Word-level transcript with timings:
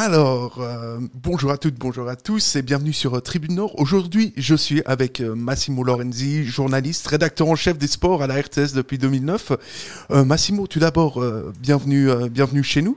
Alors, 0.00 0.60
euh, 0.60 0.98
bonjour 1.12 1.50
à 1.50 1.58
toutes, 1.58 1.74
bonjour 1.74 2.08
à 2.08 2.14
tous 2.14 2.54
et 2.54 2.62
bienvenue 2.62 2.92
sur 2.92 3.16
euh, 3.16 3.20
Tribune 3.20 3.56
Nord. 3.56 3.80
Aujourd'hui, 3.80 4.32
je 4.36 4.54
suis 4.54 4.80
avec 4.86 5.20
euh, 5.20 5.34
Massimo 5.34 5.82
Lorenzi, 5.82 6.44
journaliste, 6.44 7.08
rédacteur 7.08 7.48
en 7.48 7.56
chef 7.56 7.78
des 7.78 7.88
sports 7.88 8.22
à 8.22 8.28
la 8.28 8.40
RTS 8.40 8.74
depuis 8.76 8.96
2009. 8.96 10.14
Massimo, 10.24 10.68
tout 10.68 10.78
d'abord, 10.78 11.20
bienvenue, 11.58 12.62
chez 12.62 12.80
nous. 12.80 12.96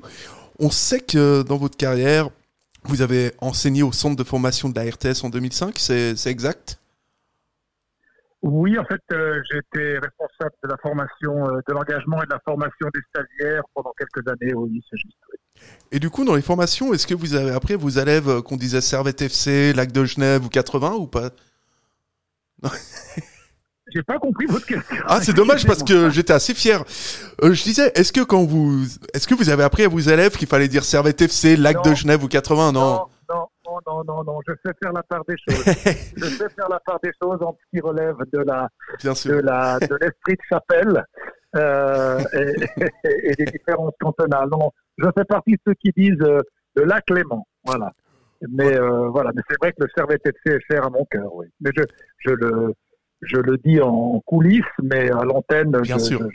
On 0.59 0.69
sait 0.69 0.99
que 0.99 1.41
dans 1.41 1.57
votre 1.57 1.75
carrière, 1.75 2.29
vous 2.83 3.01
avez 3.01 3.31
enseigné 3.39 3.81
au 3.81 3.91
centre 3.91 4.15
de 4.15 4.23
formation 4.23 4.69
de 4.69 4.75
la 4.75 4.83
RTS 4.83 5.23
en 5.23 5.29
2005, 5.29 5.79
c'est 5.79 6.27
exact? 6.27 6.79
Oui, 8.43 8.77
en 8.77 8.85
fait, 8.85 9.01
j'étais 9.51 9.97
responsable 9.97 10.55
de 10.63 10.69
la 10.69 10.77
formation, 10.77 11.47
de 11.67 11.73
l'engagement 11.73 12.21
et 12.21 12.27
de 12.27 12.31
la 12.31 12.41
formation 12.45 12.89
des 12.93 13.01
stagiaires 13.09 13.63
pendant 13.73 13.91
quelques 13.97 14.27
années. 14.27 14.53
Oui, 14.53 14.83
c'est 14.87 14.97
juste. 14.97 15.17
Et 15.91 15.99
du 15.99 16.09
coup, 16.09 16.23
dans 16.23 16.35
les 16.35 16.41
formations, 16.41 16.93
est-ce 16.93 17.05
que 17.05 17.13
vous 17.13 17.35
avez 17.35 17.51
appris 17.51 17.75
vos 17.75 17.89
élèves 17.89 18.29
euh, 18.29 18.41
qu'on 18.41 18.55
disait 18.55 18.81
Servette 18.81 19.21
FC, 19.21 19.73
Lac 19.73 19.91
de 19.91 20.05
Genève 20.05 20.45
ou 20.45 20.49
80 20.49 20.93
ou 20.93 21.07
pas? 21.07 21.31
J'ai 23.93 24.03
pas 24.03 24.19
compris 24.19 24.45
votre 24.45 24.65
question. 24.65 24.95
Ah, 25.05 25.19
c'est 25.21 25.33
dommage 25.33 25.65
parce 25.65 25.83
que 25.83 26.09
j'étais 26.09 26.31
assez 26.31 26.53
fier. 26.53 26.81
Euh, 27.43 27.53
je 27.53 27.63
disais, 27.63 27.91
est-ce 27.95 28.13
que 28.13 28.21
quand 28.21 28.45
vous, 28.45 28.85
est-ce 29.13 29.27
que 29.27 29.35
vous 29.35 29.49
avez 29.49 29.63
appris 29.63 29.83
à 29.83 29.89
vos 29.89 29.99
élèves 29.99 30.37
qu'il 30.37 30.47
fallait 30.47 30.69
dire 30.69 30.85
Servette 30.85 31.21
FC, 31.21 31.57
Lac 31.57 31.83
de 31.83 31.93
Genève 31.93 32.23
ou 32.23 32.29
80 32.29 32.71
Non. 32.71 33.07
Non, 33.29 33.47
non, 33.65 33.79
non, 33.87 34.03
non, 34.03 34.23
non, 34.23 34.39
je 34.47 34.53
sais 34.65 34.73
faire 34.81 34.91
la 34.93 35.03
part 35.03 35.23
des 35.27 35.35
choses. 35.47 35.63
je 36.17 36.25
sais 36.25 36.49
faire 36.49 36.69
la 36.69 36.79
part 36.79 36.99
des 37.01 37.11
choses 37.21 37.41
en 37.41 37.53
ce 37.53 37.77
qui 37.77 37.81
relève 37.81 38.15
de 38.33 38.39
la, 38.39 38.69
de 39.03 39.39
la, 39.39 39.79
de 39.79 39.97
l'esprit 40.01 40.35
de 40.35 40.41
chapelle 40.49 41.05
euh, 41.55 42.19
et, 42.33 43.35
des 43.35 43.45
différences 43.45 43.93
cantonales. 43.99 44.49
Non, 44.49 44.71
je 44.97 45.07
fais 45.17 45.25
partie 45.25 45.53
de 45.53 45.59
ceux 45.65 45.73
qui 45.75 45.91
disent 45.95 46.21
euh, 46.21 46.39
de 46.75 46.81
la 46.81 47.01
Clément. 47.01 47.47
Voilà. 47.65 47.91
Mais 48.49 48.75
euh, 48.75 49.09
voilà, 49.09 49.31
mais 49.35 49.41
c'est 49.49 49.57
vrai 49.61 49.71
que 49.71 49.83
le 49.83 49.87
Servette 49.95 50.25
FC 50.25 50.55
est 50.55 50.73
cher 50.73 50.85
à 50.85 50.89
mon 50.89 51.05
cœur, 51.05 51.33
oui. 51.35 51.45
Mais 51.59 51.69
je, 51.75 51.83
je 52.17 52.31
le, 52.31 52.73
je 53.21 53.37
le 53.37 53.57
dis 53.57 53.79
en 53.81 54.19
coulisses, 54.25 54.63
mais 54.81 55.11
à 55.11 55.23
l'antenne, 55.23 55.71
Bien 55.71 55.97
je, 55.97 56.03
sûr. 56.03 56.27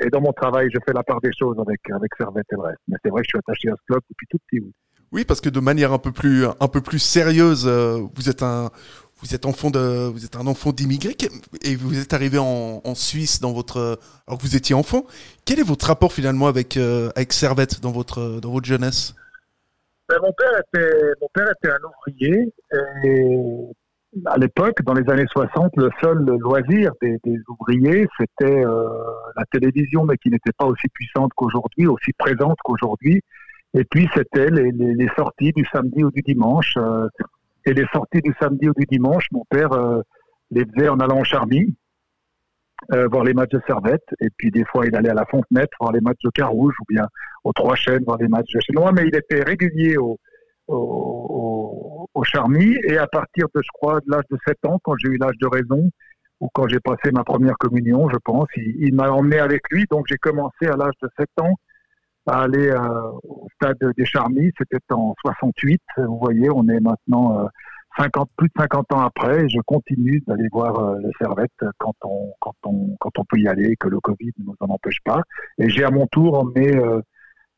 et 0.00 0.08
dans 0.10 0.20
mon 0.20 0.32
travail, 0.32 0.68
je 0.72 0.78
fais 0.84 0.92
la 0.92 1.04
part 1.04 1.20
des 1.20 1.30
choses 1.38 1.56
avec, 1.60 1.80
avec 1.90 2.10
Servette 2.18 2.46
et 2.50 2.56
le 2.56 2.62
reste. 2.62 2.80
Mais 2.88 2.96
c'est 3.04 3.10
vrai 3.10 3.22
que 3.22 3.26
je 3.26 3.30
suis 3.30 3.38
attaché 3.38 3.68
à 3.68 3.74
ce 3.76 3.84
club 3.86 4.00
depuis 4.10 4.26
tout 4.28 4.38
petit. 4.48 4.60
Oui. 4.60 4.72
Oui, 5.10 5.24
parce 5.24 5.40
que 5.40 5.48
de 5.48 5.60
manière 5.60 5.92
un 5.92 5.98
peu 5.98 6.12
plus, 6.12 6.44
un 6.44 6.68
peu 6.68 6.80
plus 6.80 6.98
sérieuse, 6.98 7.66
euh, 7.66 8.02
vous 8.14 8.28
êtes 8.28 8.42
un, 8.42 8.70
vous 9.20 9.34
êtes 9.34 9.46
enfant 9.46 9.70
de, 9.70 10.08
vous 10.08 10.24
êtes 10.24 10.36
un 10.36 10.46
enfant 10.46 10.72
d'immigré 10.72 11.16
et 11.62 11.76
vous 11.76 12.00
êtes 12.00 12.12
arrivé 12.12 12.38
en, 12.38 12.94
Suisse 12.94 13.40
dans 13.40 13.52
votre, 13.52 13.98
alors 14.26 14.38
que 14.38 14.42
vous 14.42 14.56
étiez 14.56 14.74
enfant. 14.74 15.04
Quel 15.44 15.60
est 15.60 15.64
votre 15.64 15.86
rapport 15.86 16.12
finalement 16.12 16.46
avec 16.46 16.76
euh, 16.76 17.10
avec 17.16 17.32
Servette 17.32 17.80
dans 17.80 17.92
votre 17.92 18.40
dans 18.40 18.50
votre 18.50 18.66
jeunesse? 18.66 19.14
Ben, 20.08 20.16
Mon 20.22 20.32
père 20.32 20.52
était 20.58 21.12
mon 21.20 21.28
père 21.32 21.48
était 21.50 21.70
un 21.70 21.78
ouvrier 21.88 22.52
et 23.04 23.72
à 24.26 24.38
l'époque, 24.38 24.82
dans 24.82 24.94
les 24.94 25.08
années 25.10 25.26
60, 25.30 25.72
le 25.76 25.90
seul 26.00 26.24
loisir 26.24 26.92
des, 27.02 27.18
ouvriers, 27.48 28.06
c'était 28.18 28.64
euh, 28.64 28.88
la 29.36 29.44
télévision, 29.52 30.04
mais 30.04 30.16
qui 30.16 30.30
n'était 30.30 30.52
pas 30.56 30.64
aussi 30.64 30.88
puissante 30.92 31.32
qu'aujourd'hui, 31.34 31.86
aussi 31.86 32.12
présente 32.16 32.56
qu'aujourd'hui. 32.64 33.20
Et 33.74 33.84
puis, 33.84 34.08
c'était 34.14 34.48
les, 34.50 34.72
les, 34.72 34.94
les, 34.94 35.08
sorties 35.16 35.52
du 35.52 35.64
samedi 35.70 36.02
ou 36.02 36.10
du 36.10 36.22
dimanche. 36.22 36.74
Euh, 36.78 37.06
et 37.64 37.74
les 37.74 37.86
sorties 37.92 38.20
du 38.22 38.34
samedi 38.40 38.68
ou 38.68 38.72
du 38.74 38.86
dimanche, 38.86 39.26
mon 39.32 39.44
père 39.50 39.72
euh, 39.72 40.00
les 40.50 40.64
faisait 40.64 40.88
en 40.88 40.98
allant 41.00 41.20
au 41.20 41.24
Charmy, 41.24 41.76
euh, 42.92 43.08
voir 43.08 43.24
les 43.24 43.34
matchs 43.34 43.50
de 43.50 43.60
Servette. 43.66 44.04
Et 44.20 44.28
puis 44.36 44.50
des 44.50 44.64
fois, 44.64 44.86
il 44.86 44.94
allait 44.94 45.10
à 45.10 45.14
la 45.14 45.26
Fontenette 45.26 45.70
voir 45.80 45.92
les 45.92 46.00
matchs 46.00 46.22
de 46.24 46.30
Carouge 46.30 46.74
ou 46.80 46.84
bien 46.88 47.06
aux 47.44 47.52
Trois 47.52 47.74
Chênes 47.74 48.04
voir 48.04 48.18
les 48.18 48.28
matchs 48.28 48.52
de 48.54 48.60
Chinois. 48.60 48.92
Mais 48.92 49.04
il 49.06 49.14
était 49.14 49.42
régulier 49.42 49.96
au, 49.96 50.18
au, 50.68 52.08
au, 52.14 52.24
Charmy. 52.24 52.76
Et 52.84 52.96
à 52.98 53.06
partir 53.06 53.46
de, 53.54 53.60
je 53.62 53.68
crois, 53.74 54.00
de 54.00 54.10
l'âge 54.10 54.24
de 54.30 54.38
7 54.46 54.56
ans, 54.66 54.78
quand 54.82 54.94
j'ai 54.98 55.08
eu 55.08 55.18
l'âge 55.18 55.36
de 55.40 55.46
raison, 55.46 55.90
ou 56.40 56.48
quand 56.54 56.68
j'ai 56.68 56.80
passé 56.80 57.10
ma 57.12 57.24
première 57.24 57.58
communion, 57.58 58.08
je 58.08 58.16
pense, 58.24 58.46
il, 58.56 58.76
il 58.78 58.94
m'a 58.94 59.10
emmené 59.10 59.38
avec 59.38 59.62
lui. 59.70 59.84
Donc 59.90 60.06
j'ai 60.08 60.18
commencé 60.18 60.66
à 60.66 60.76
l'âge 60.76 60.94
de 61.02 61.08
7 61.18 61.28
ans 61.42 61.54
à 62.28 62.42
aller 62.42 62.70
euh, 62.70 63.10
au 63.24 63.46
stade 63.54 63.78
des 63.96 64.04
Charmis. 64.04 64.52
C'était 64.58 64.78
en 64.90 65.14
68. 65.22 65.80
Vous 65.96 66.18
voyez, 66.18 66.50
on 66.50 66.68
est 66.68 66.80
maintenant 66.80 67.48
50, 67.98 68.28
euh, 68.28 68.32
plus 68.36 68.48
de 68.48 68.52
50 68.60 68.92
ans 68.92 69.00
après. 69.00 69.44
Et 69.44 69.48
je 69.48 69.60
continue 69.66 70.22
d'aller 70.26 70.48
voir 70.52 70.78
euh, 70.78 70.98
les 71.02 71.10
Servette 71.18 71.50
quand 71.78 71.94
on, 72.04 72.32
quand, 72.40 72.54
on, 72.64 72.96
quand 73.00 73.18
on 73.18 73.24
peut 73.24 73.38
y 73.38 73.48
aller, 73.48 73.76
que 73.76 73.88
le 73.88 74.00
Covid 74.00 74.32
ne 74.38 74.44
nous 74.44 74.56
en 74.60 74.68
empêche 74.68 74.98
pas. 75.04 75.22
Et 75.58 75.68
j'ai 75.68 75.84
à 75.84 75.90
mon 75.90 76.06
tour 76.06 76.38
emmené 76.38 76.78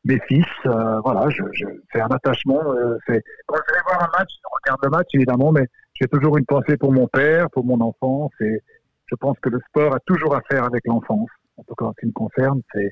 mes 0.05 0.19
fils. 0.27 0.45
voilà, 0.63 1.29
je, 1.29 1.43
je 1.51 1.65
c'est 1.91 2.01
un 2.01 2.07
attachement. 2.07 2.61
c'est 3.07 3.21
quand 3.45 3.57
je 3.67 3.73
vais 3.73 3.81
voir 3.85 4.03
un 4.03 4.19
match, 4.19 4.29
je 4.29 4.47
regarde 4.63 4.79
le 4.83 4.89
match 4.89 5.07
évidemment, 5.13 5.51
mais 5.51 5.67
j'ai 5.93 6.07
toujours 6.07 6.37
une 6.37 6.45
pensée 6.45 6.77
pour 6.77 6.91
mon 6.91 7.07
père, 7.07 7.49
pour 7.51 7.65
mon 7.65 7.79
enfance. 7.81 8.31
Et 8.39 8.61
je 9.07 9.15
pense 9.15 9.37
que 9.39 9.49
le 9.49 9.59
sport 9.67 9.93
a 9.93 9.99
toujours 10.05 10.35
à 10.35 10.41
faire 10.49 10.63
avec 10.63 10.81
l'enfance. 10.87 11.29
En 11.57 11.63
tout 11.63 11.75
cas, 11.75 11.85
en 11.85 11.93
ce 11.93 11.99
qui 11.99 12.07
me 12.07 12.13
concerne, 12.13 12.61
c'est 12.73 12.91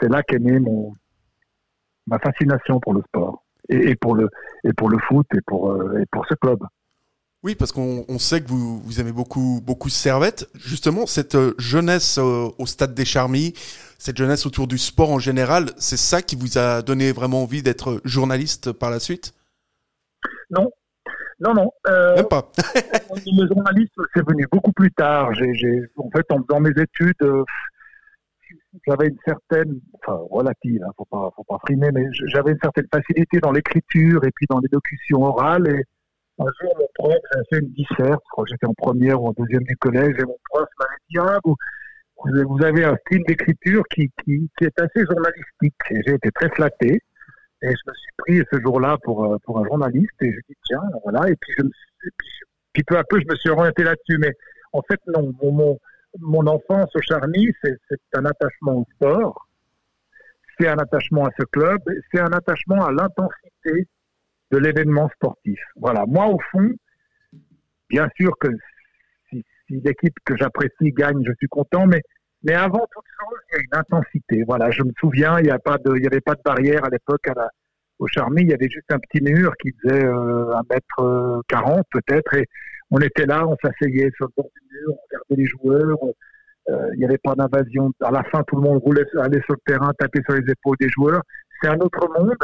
c'est 0.00 0.08
là 0.08 0.22
qu'est 0.22 0.38
née 0.38 0.58
mon, 0.58 0.94
ma 2.06 2.18
fascination 2.18 2.80
pour 2.80 2.94
le 2.94 3.02
sport 3.02 3.42
et, 3.68 3.96
pour, 3.96 4.14
le, 4.14 4.28
et 4.64 4.72
pour 4.72 4.88
le 4.88 4.98
foot 5.08 5.26
et 5.34 5.40
pour, 5.46 5.72
euh, 5.72 6.00
et 6.00 6.06
pour 6.10 6.26
ce 6.26 6.34
club. 6.34 6.60
Oui, 7.42 7.54
parce 7.54 7.70
qu'on 7.70 8.18
sait 8.18 8.40
que 8.40 8.48
vous, 8.48 8.80
vous 8.80 9.00
aimez 9.00 9.12
beaucoup, 9.12 9.60
beaucoup 9.62 9.88
Servette. 9.88 10.48
Justement, 10.54 11.06
cette 11.06 11.36
euh, 11.36 11.54
jeunesse 11.58 12.18
euh, 12.18 12.48
au 12.58 12.66
stade 12.66 12.94
des 12.94 13.04
Charmilles, 13.04 13.52
cette 13.98 14.16
jeunesse 14.16 14.46
autour 14.46 14.66
du 14.66 14.78
sport 14.78 15.10
en 15.10 15.18
général, 15.18 15.66
c'est 15.76 15.98
ça 15.98 16.22
qui 16.22 16.34
vous 16.34 16.58
a 16.58 16.82
donné 16.82 17.12
vraiment 17.12 17.42
envie 17.42 17.62
d'être 17.62 18.00
journaliste 18.04 18.72
par 18.72 18.90
la 18.90 18.98
suite? 18.98 19.32
Non. 20.50 20.70
Non, 21.38 21.52
non. 21.52 21.70
Même 21.86 22.26
pas. 22.28 22.50
le 23.26 23.46
journaliste, 23.46 23.92
c'est 24.14 24.26
venu 24.26 24.46
beaucoup 24.50 24.72
plus 24.72 24.90
tard. 24.90 25.34
J'ai, 25.34 25.82
en 25.96 26.10
fait, 26.10 26.24
en 26.30 26.42
faisant 26.42 26.60
mes 26.60 26.70
études, 26.70 27.22
j'avais 28.86 29.08
une 29.08 29.18
certaine, 29.24 29.80
enfin 29.94 30.18
relative, 30.30 30.82
hein, 30.84 30.90
faut 30.96 31.04
pas, 31.04 31.30
faut 31.36 31.44
pas 31.44 31.58
frimer, 31.66 31.90
mais 31.92 32.06
j'avais 32.26 32.52
une 32.52 32.60
certaine 32.62 32.86
facilité 32.92 33.38
dans 33.38 33.52
l'écriture 33.52 34.24
et 34.24 34.30
puis 34.34 34.46
dans 34.48 34.60
l'élocution 34.60 35.22
orale. 35.22 35.68
Et 35.68 35.82
un 36.38 36.50
jour, 36.60 36.74
mon 36.78 36.88
prof, 36.94 37.16
j'ai 37.34 37.56
fait 37.56 37.62
une 37.62 37.72
disserte, 37.72 38.22
je 38.24 38.30
crois 38.30 38.44
que 38.44 38.50
j'étais 38.50 38.66
en 38.66 38.74
première 38.74 39.22
ou 39.22 39.28
en 39.28 39.32
deuxième 39.32 39.64
du 39.64 39.76
collège, 39.76 40.14
et 40.18 40.24
mon 40.24 40.38
prof 40.50 40.68
m'avait 40.78 40.92
dit, 41.08 41.18
ah, 41.18 41.38
vous, 41.44 41.56
vous 42.24 42.64
avez 42.64 42.84
un 42.84 42.96
style 43.06 43.22
d'écriture 43.26 43.82
qui, 43.94 44.10
qui, 44.24 44.48
est 44.60 44.80
assez 44.80 45.04
journalistique. 45.04 45.74
Et 45.90 46.00
j'ai 46.06 46.14
été 46.14 46.30
très 46.30 46.48
flatté. 46.50 47.00
Et 47.62 47.68
je 47.68 47.90
me 47.90 47.94
suis 47.94 48.12
pris 48.18 48.42
ce 48.52 48.60
jour-là 48.60 48.98
pour, 49.02 49.24
euh, 49.24 49.38
pour 49.44 49.58
un 49.58 49.64
journaliste 49.64 50.12
et 50.20 50.30
je 50.30 50.38
dis 50.48 50.56
tiens, 50.64 50.82
voilà. 51.04 51.28
Et 51.30 51.36
puis, 51.36 51.54
je 51.56 51.62
puis, 52.72 52.82
peu 52.84 52.98
à 52.98 53.04
peu, 53.04 53.18
je 53.18 53.26
me 53.26 53.34
suis 53.36 53.48
orienté 53.48 53.82
là-dessus. 53.82 54.18
Mais 54.18 54.32
en 54.72 54.82
fait, 54.82 55.00
non, 55.06 55.32
mon, 55.42 55.78
mon 56.20 56.46
enfance 56.46 56.90
au 56.94 57.00
Charny, 57.00 57.48
c'est 57.62 57.78
un 58.14 58.24
attachement 58.24 58.76
au 58.78 58.86
sport, 58.94 59.48
c'est 60.58 60.68
un 60.68 60.78
attachement 60.78 61.26
à 61.26 61.30
ce 61.38 61.44
club, 61.44 61.80
c'est 62.12 62.20
un 62.20 62.32
attachement 62.32 62.84
à 62.84 62.92
l'intensité 62.92 63.88
de 64.50 64.58
l'événement 64.58 65.08
sportif. 65.10 65.58
Voilà. 65.76 66.04
Moi, 66.06 66.26
au 66.26 66.38
fond, 66.50 66.70
bien 67.88 68.08
sûr 68.16 68.32
que 68.38 68.48
si, 69.30 69.44
l'équipe 69.68 70.14
que 70.24 70.36
j'apprécie 70.36 70.92
gagne, 70.92 71.22
je 71.26 71.32
suis 71.38 71.48
content, 71.48 71.86
mais, 71.86 72.00
mais 72.42 72.54
avant 72.54 72.86
toute 72.92 73.04
chose, 73.20 73.38
il 73.50 73.56
y 73.56 73.58
a 73.58 73.62
une 73.62 73.78
intensité. 73.78 74.44
Voilà. 74.46 74.70
Je 74.70 74.82
me 74.82 74.92
souviens, 74.98 75.38
il 75.40 75.44
n'y 75.44 75.50
avait 75.50 76.20
pas 76.20 76.34
de 76.34 76.42
barrière 76.44 76.84
à 76.84 76.88
l'époque 76.88 77.28
au 77.98 78.06
Charmy, 78.06 78.42
il 78.42 78.50
y 78.50 78.54
avait 78.54 78.68
juste 78.68 78.92
un 78.92 78.98
petit 78.98 79.22
mur 79.22 79.54
qui 79.56 79.72
faisait 79.82 80.04
euh, 80.04 80.54
un 80.54 80.62
mètre 80.68 81.42
quarante 81.48 81.86
peut-être, 81.90 82.36
on 82.90 82.98
était 82.98 83.26
là, 83.26 83.46
on 83.46 83.56
s'asseyait 83.62 84.10
sur 84.16 84.26
le 84.26 84.32
bord 84.36 84.50
du 84.54 84.76
mur, 84.76 84.92
on 84.92 85.02
regardait 85.10 85.42
les 85.42 85.46
joueurs, 85.46 85.98
euh, 86.68 86.90
il 86.94 86.98
n'y 86.98 87.04
avait 87.04 87.18
pas 87.18 87.34
d'invasion. 87.34 87.92
À 88.02 88.10
la 88.10 88.24
fin, 88.24 88.42
tout 88.44 88.56
le 88.56 88.62
monde 88.62 88.80
roulait, 88.82 89.04
allait 89.20 89.42
sur 89.42 89.54
le 89.54 89.72
terrain, 89.72 89.92
taper 89.98 90.20
sur 90.28 90.34
les 90.34 90.50
épaules 90.50 90.76
des 90.80 90.88
joueurs. 90.88 91.22
C'est 91.60 91.68
un 91.68 91.78
autre 91.78 92.08
monde. 92.18 92.36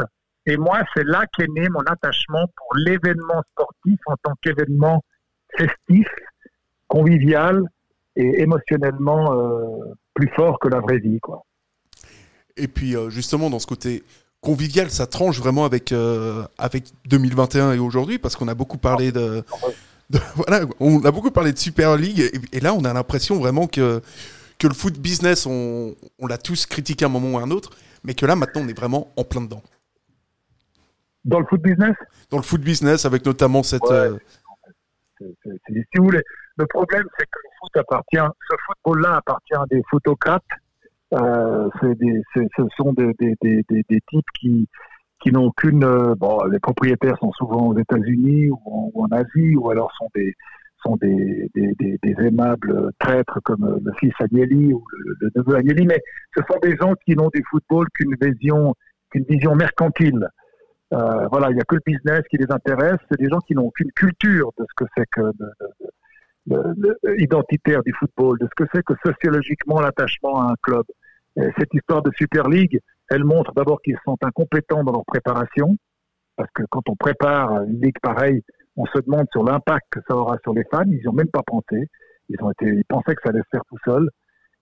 Et 0.45 0.57
moi, 0.57 0.81
c'est 0.93 1.05
là 1.05 1.25
qu'est 1.37 1.47
né 1.47 1.67
mon 1.69 1.81
attachement 1.81 2.45
pour 2.55 2.75
l'événement 2.75 3.41
sportif 3.51 3.99
en 4.05 4.15
tant 4.21 4.33
qu'événement 4.41 5.03
festif, 5.57 6.07
convivial 6.87 7.63
et 8.15 8.41
émotionnellement 8.41 9.33
euh, 9.33 9.93
plus 10.13 10.29
fort 10.35 10.59
que 10.59 10.67
la 10.67 10.79
vraie 10.79 10.99
vie. 10.99 11.19
Quoi. 11.19 11.43
Et 12.57 12.67
puis, 12.67 12.95
euh, 12.95 13.09
justement, 13.09 13.49
dans 13.49 13.59
ce 13.59 13.67
côté 13.67 14.03
convivial, 14.41 14.89
ça 14.89 15.07
tranche 15.07 15.39
vraiment 15.39 15.63
avec, 15.63 15.93
avec 16.57 16.83
2021 17.05 17.71
et 17.73 17.79
aujourd'hui, 17.79 18.19
parce 18.19 18.35
qu'on 18.35 18.49
a 18.49 18.53
beaucoup 18.53 18.77
parlé 18.77 19.13
de, 19.13 19.41
voilà, 20.35 20.65
on 20.79 21.03
a 21.03 21.11
beaucoup 21.11 21.31
parlé 21.31 21.51
de 21.51 21.57
Super 21.57 21.95
League 21.97 22.31
et, 22.51 22.59
là 22.59 22.73
on 22.73 22.83
a 22.85 22.93
l'impression 22.93 23.39
vraiment 23.39 23.67
que, 23.67 24.01
que 24.59 24.67
le 24.67 24.73
foot 24.73 24.97
business, 24.99 25.45
on, 25.45 25.95
on 26.19 26.27
l'a 26.27 26.37
tous 26.37 26.65
critiqué 26.65 27.05
à 27.05 27.07
un 27.07 27.11
moment 27.11 27.31
ou 27.31 27.39
à 27.39 27.43
un 27.43 27.51
autre, 27.51 27.71
mais 28.03 28.13
que 28.13 28.25
là 28.25 28.35
maintenant 28.35 28.61
on 28.63 28.67
est 28.67 28.77
vraiment 28.77 29.11
en 29.17 29.23
plein 29.23 29.41
dedans. 29.41 29.63
Dans 31.25 31.39
le 31.39 31.45
foot 31.45 31.61
business? 31.61 31.95
Dans 32.29 32.37
le 32.37 32.43
foot 32.43 32.61
business, 32.61 33.05
avec 33.05 33.25
notamment 33.25 33.63
cette. 33.63 33.89
Euh, 33.89 34.17
si 35.19 35.97
vous 35.97 36.03
voulez, 36.03 36.21
le 36.57 36.65
problème 36.67 37.05
c'est 37.17 37.25
que 37.25 37.39
le 37.43 37.49
foot 37.59 37.77
appartient, 37.77 38.33
ce 38.49 38.55
football-là 38.67 39.17
appartient 39.17 39.55
à 39.55 39.65
des 39.69 39.81
photocrates. 39.89 40.43
Euh, 41.13 41.69
des, 41.83 42.21
ce 42.33 42.63
sont 42.75 42.91
des, 42.93 43.13
des, 43.19 43.35
des, 43.41 43.63
des, 43.69 44.01
types 44.09 44.25
qui, 44.39 44.67
qui 45.23 45.31
n'ont 45.31 45.45
aucune. 45.45 45.83
Euh, 45.83 46.15
bon, 46.15 46.43
les 46.45 46.59
propriétaires 46.59 47.17
sont 47.19 47.31
souvent 47.31 47.67
aux 47.67 47.77
États-Unis 47.77 48.49
ou, 48.49 48.91
en 48.95 49.07
Asie, 49.07 49.55
ou 49.55 49.71
alors 49.71 49.91
sont 49.97 50.09
des 50.13 50.35
sont 50.85 50.97
des, 50.97 51.49
des, 51.55 52.15
aimables 52.19 52.91
traîtres 52.99 53.39
comme 53.45 53.79
le 53.85 53.91
fils 54.01 54.11
Agnelli 54.19 54.73
ou 54.73 54.83
le, 55.21 55.29
neveu 55.33 55.55
Agnelli, 55.55 55.85
mais 55.85 56.01
ce 56.35 56.43
sont 56.43 56.59
des 56.61 56.75
gens 56.75 56.93
qui 57.05 57.15
n'ont 57.15 57.29
du 57.33 57.41
football 57.49 57.87
qu'une 57.95 58.13
vision 58.21 58.75
qu'une 59.09 59.23
vision 59.23 59.55
mercantile. 59.55 60.27
Euh, 60.93 61.27
voilà, 61.31 61.51
il 61.51 61.55
n'y 61.55 61.61
a 61.61 61.63
que 61.63 61.75
le 61.75 61.81
business 61.85 62.23
qui 62.29 62.35
les 62.35 62.51
intéresse. 62.51 62.97
C'est 63.09 63.17
des 63.17 63.29
gens 63.29 63.39
qui 63.39 63.55
n'ont 63.55 63.67
aucune 63.67 63.93
culture 63.93 64.51
de 64.59 64.65
ce 64.67 64.83
que 64.83 64.89
c'est 64.97 65.05
que 65.09 65.21
identitaire 67.17 67.81
du 67.83 67.93
football, 67.93 68.37
de 68.39 68.47
ce 68.47 68.63
que 68.63 68.69
c'est 68.73 68.83
que 68.83 68.93
sociologiquement 69.05 69.79
l'attachement 69.79 70.41
à 70.41 70.51
un 70.51 70.55
club. 70.61 70.83
cette 71.57 71.73
histoire 71.73 72.01
de 72.01 72.11
Super 72.17 72.49
League, 72.49 72.81
elle 73.13 73.23
montre 73.23 73.53
d'abord 73.53 73.81
qu'ils 73.81 73.97
sont 74.05 74.17
incompétents 74.21 74.83
dans 74.83 74.91
leur 74.91 75.05
préparation, 75.05 75.75
parce 76.35 76.49
que 76.53 76.63
quand 76.69 76.87
on 76.89 76.95
prépare 76.95 77.63
une 77.63 77.81
ligue 77.81 77.99
pareille, 78.01 78.41
on 78.75 78.85
se 78.87 78.99
demande 78.99 79.27
sur 79.31 79.43
l'impact 79.43 79.85
que 79.91 79.99
ça 80.07 80.15
aura 80.15 80.37
sur 80.43 80.53
les 80.53 80.63
fans. 80.71 80.83
Ils 80.85 80.99
n'y 80.99 81.07
ont 81.07 81.13
même 81.13 81.27
pas 81.27 81.43
pensé. 81.45 81.87
Ils, 82.29 82.41
ont 82.41 82.51
été, 82.51 82.65
ils 82.65 82.85
pensaient 82.85 83.15
que 83.15 83.21
ça 83.23 83.29
allait 83.29 83.41
se 83.41 83.49
faire 83.51 83.61
tout 83.69 83.77
seul. 83.85 84.09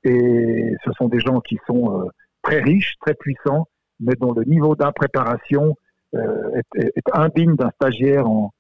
Et 0.04 0.74
ce 0.84 0.92
sont 0.94 1.08
des 1.08 1.20
gens 1.20 1.40
qui 1.40 1.58
sont 1.68 2.02
euh, 2.02 2.06
très 2.42 2.60
riches, 2.62 2.96
très 3.02 3.14
puissants, 3.14 3.68
mais 4.00 4.14
dont 4.20 4.34
le 4.34 4.44
niveau 4.44 4.76
d'impréparation 4.76 5.76
euh, 6.16 6.62
est, 6.76 6.92
indigne 7.14 7.56
d'un 7.56 7.70
stagiaire 7.72 8.28
en, 8.28 8.52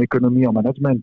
économie, 0.00 0.46
en 0.46 0.52
management. 0.52 1.02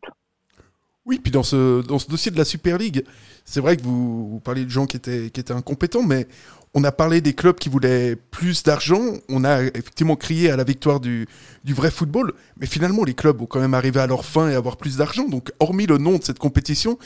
Oui, 1.06 1.20
puis 1.20 1.32
dans 1.32 1.44
ce, 1.44 1.86
dossier 1.88 2.32
de 2.32 2.38
la 2.38 2.46
Super 2.46 2.78
League, 2.78 3.04
c'est 3.44 3.60
vrai 3.60 3.78
que 3.78 3.84
vous, 3.84 4.30
vous 4.30 4.40
parlez 4.40 4.66
de 4.66 4.70
gens 4.70 4.86
qui 4.86 4.98
étaient 4.98 5.52
incompétents, 5.52 6.04
mais 6.04 6.28
on 6.76 6.84
a 6.84 6.92
parlé 6.92 7.22
des 7.22 7.34
clubs 7.34 7.56
qui 7.56 7.70
voulaient 7.70 8.18
plus 8.18 8.64
d'argent. 8.64 9.00
On 9.30 9.46
a 9.46 9.64
effectivement 9.64 10.18
crié 10.18 10.52
à 10.52 10.58
la 10.58 10.66
victoire 10.66 11.00
du, 11.00 11.26
vrai 11.66 11.90
football. 11.90 12.34
Mais 12.60 12.68
finalement, 12.68 13.06
les 13.06 13.14
clubs 13.14 13.42
ont 13.42 13.46
quand 13.46 13.62
même 13.62 13.74
arrivé 13.74 14.02
à 14.02 14.08
leur 14.08 14.26
fin 14.26 14.50
et 14.50 14.56
avoir 14.56 14.76
plus 14.76 14.98
d'argent. 14.98 15.28
Donc, 15.28 15.54
hormis 15.62 15.86
le 15.86 15.98
nom 15.98 16.18
de 16.18 16.24
cette 16.24 16.38
compétition, 16.38 16.98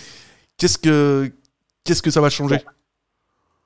qu'est-ce 0.58 0.80
que, 0.80 1.32
qu'est-ce 1.84 2.02
que 2.02 2.10
ça 2.10 2.20
va 2.20 2.32
changer? 2.32 2.58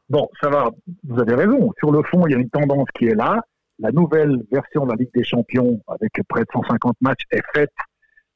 Bon. 0.10 0.28
ça 0.42 0.50
va. 0.50 0.70
Vous 1.08 1.22
avez 1.22 1.36
raison. 1.36 1.72
Sur 1.80 1.92
le 1.92 2.04
fond, 2.04 2.28
il 2.28 2.34
y 2.34 2.36
a 2.36 2.38
une 2.38 2.50
tendance 2.50 2.90
qui 2.96 3.06
est 3.06 3.16
là. 3.16 3.40
La 3.80 3.92
nouvelle 3.92 4.44
version 4.52 4.86
de 4.86 4.92
la 4.92 4.98
Ligue 4.98 5.14
des 5.16 5.24
Champions, 5.24 5.80
avec 5.88 6.12
près 6.28 6.42
de 6.42 6.48
150 6.52 6.98
matchs, 7.00 7.24
est 7.32 7.42
faite 7.56 7.72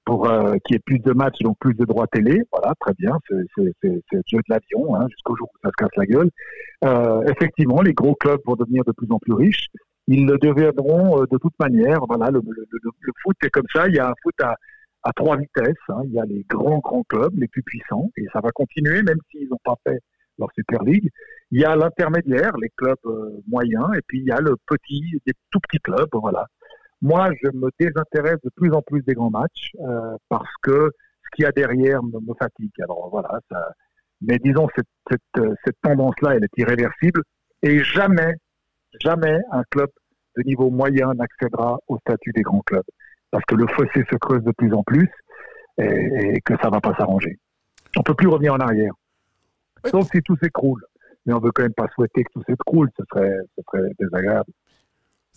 pour 0.07 0.29
euh, 0.29 0.55
qu'il 0.63 0.75
y 0.75 0.77
ait 0.77 0.83
plus 0.85 0.99
de 0.99 1.11
matchs, 1.11 1.39
donc 1.41 1.57
plus 1.59 1.73
de 1.73 1.83
droits 1.83 2.07
télé. 2.07 2.41
Voilà, 2.53 2.73
très 2.79 2.93
bien, 2.97 3.11
c'est 3.27 3.35
le 3.57 3.73
jeu 3.83 4.37
de 4.37 4.43
l'avion, 4.47 4.95
hein, 4.95 5.05
jusqu'au 5.09 5.35
jour 5.35 5.49
où 5.53 5.57
ça 5.61 5.69
se 5.69 5.75
casse 5.75 5.95
la 5.97 6.05
gueule. 6.05 6.29
Euh, 6.85 7.23
effectivement, 7.23 7.81
les 7.81 7.93
gros 7.93 8.15
clubs 8.15 8.39
vont 8.45 8.55
devenir 8.55 8.83
de 8.85 8.93
plus 8.93 9.11
en 9.11 9.19
plus 9.19 9.33
riches. 9.33 9.67
Ils 10.07 10.25
le 10.25 10.37
deviendront 10.37 11.21
euh, 11.21 11.25
de 11.29 11.37
toute 11.37 11.59
manière. 11.59 11.99
Voilà, 12.07 12.31
le, 12.31 12.39
le, 12.39 12.65
le, 12.71 12.91
le, 13.01 13.13
foot 13.21 13.35
est 13.43 13.49
comme 13.49 13.67
ça. 13.75 13.89
Il 13.89 13.95
y 13.95 13.99
a 13.99 14.07
un 14.07 14.13
foot 14.23 14.35
à, 14.41 14.55
à 15.03 15.11
trois 15.11 15.35
vitesses. 15.35 15.75
Hein. 15.89 16.03
Il 16.05 16.13
y 16.13 16.19
a 16.21 16.25
les 16.25 16.45
grands, 16.49 16.79
grands 16.79 17.03
clubs, 17.03 17.37
les 17.37 17.49
plus 17.49 17.63
puissants, 17.63 18.09
et 18.15 18.23
ça 18.31 18.39
va 18.39 18.51
continuer, 18.51 19.01
même 19.03 19.19
s'ils 19.29 19.49
n'ont 19.49 19.59
pas 19.61 19.75
fait 19.85 19.99
leur 20.39 20.47
Super 20.53 20.83
League. 20.83 21.09
Il 21.51 21.59
y 21.59 21.65
a 21.65 21.75
l'intermédiaire, 21.75 22.55
les 22.61 22.69
clubs 22.77 22.95
euh, 23.07 23.41
moyens, 23.45 23.89
et 23.97 24.01
puis 24.07 24.19
il 24.19 24.25
y 24.25 24.31
a 24.31 24.39
le 24.39 24.55
petit, 24.67 25.19
des 25.25 25.33
tout 25.51 25.59
petits 25.59 25.81
clubs, 25.81 26.09
voilà. 26.13 26.45
Moi, 27.01 27.29
je 27.43 27.49
me 27.51 27.69
désintéresse 27.79 28.39
de 28.43 28.49
plus 28.55 28.71
en 28.71 28.81
plus 28.81 29.03
des 29.03 29.13
grands 29.13 29.29
matchs 29.29 29.71
euh, 29.79 30.15
parce 30.29 30.51
que 30.61 30.91
ce 31.23 31.35
qu'il 31.35 31.43
y 31.43 31.45
a 31.45 31.51
derrière 31.51 32.01
me, 32.03 32.19
me, 32.19 32.33
fatigue. 32.39 32.71
Alors 32.81 33.09
voilà, 33.11 33.39
ça... 33.51 33.71
mais 34.21 34.39
disons 34.39 34.67
cette, 34.75 34.87
cette, 35.09 35.21
euh, 35.43 35.53
cette 35.63 35.77
tendance-là, 35.81 36.35
elle 36.35 36.43
est 36.43 36.57
irréversible 36.57 37.21
et 37.61 37.83
jamais, 37.83 38.33
jamais 39.01 39.39
un 39.51 39.63
club 39.69 39.89
de 40.37 40.43
niveau 40.43 40.69
moyen 40.69 41.13
n'accédera 41.13 41.79
au 41.87 41.97
statut 41.99 42.31
des 42.31 42.41
grands 42.41 42.61
clubs 42.61 42.85
parce 43.31 43.43
que 43.45 43.55
le 43.55 43.67
fossé 43.67 44.03
se 44.09 44.15
creuse 44.15 44.43
de 44.43 44.51
plus 44.51 44.73
en 44.73 44.83
plus 44.83 45.09
et, 45.77 46.35
et 46.35 46.41
que 46.41 46.55
ça 46.61 46.69
va 46.69 46.79
pas 46.79 46.95
s'arranger. 46.95 47.37
On 47.95 48.03
peut 48.03 48.15
plus 48.15 48.27
revenir 48.27 48.53
en 48.53 48.59
arrière, 48.59 48.93
sauf 49.85 50.09
si 50.11 50.21
tout 50.21 50.37
s'écroule. 50.41 50.83
Mais 51.25 51.33
on 51.33 51.39
veut 51.39 51.51
quand 51.51 51.63
même 51.63 51.73
pas 51.73 51.87
souhaiter 51.93 52.23
que 52.23 52.31
tout 52.33 52.43
s'écroule, 52.47 52.89
ce 52.97 53.03
serait, 53.11 53.37
ce 53.57 53.63
serait 53.69 53.91
désagréable. 53.99 54.49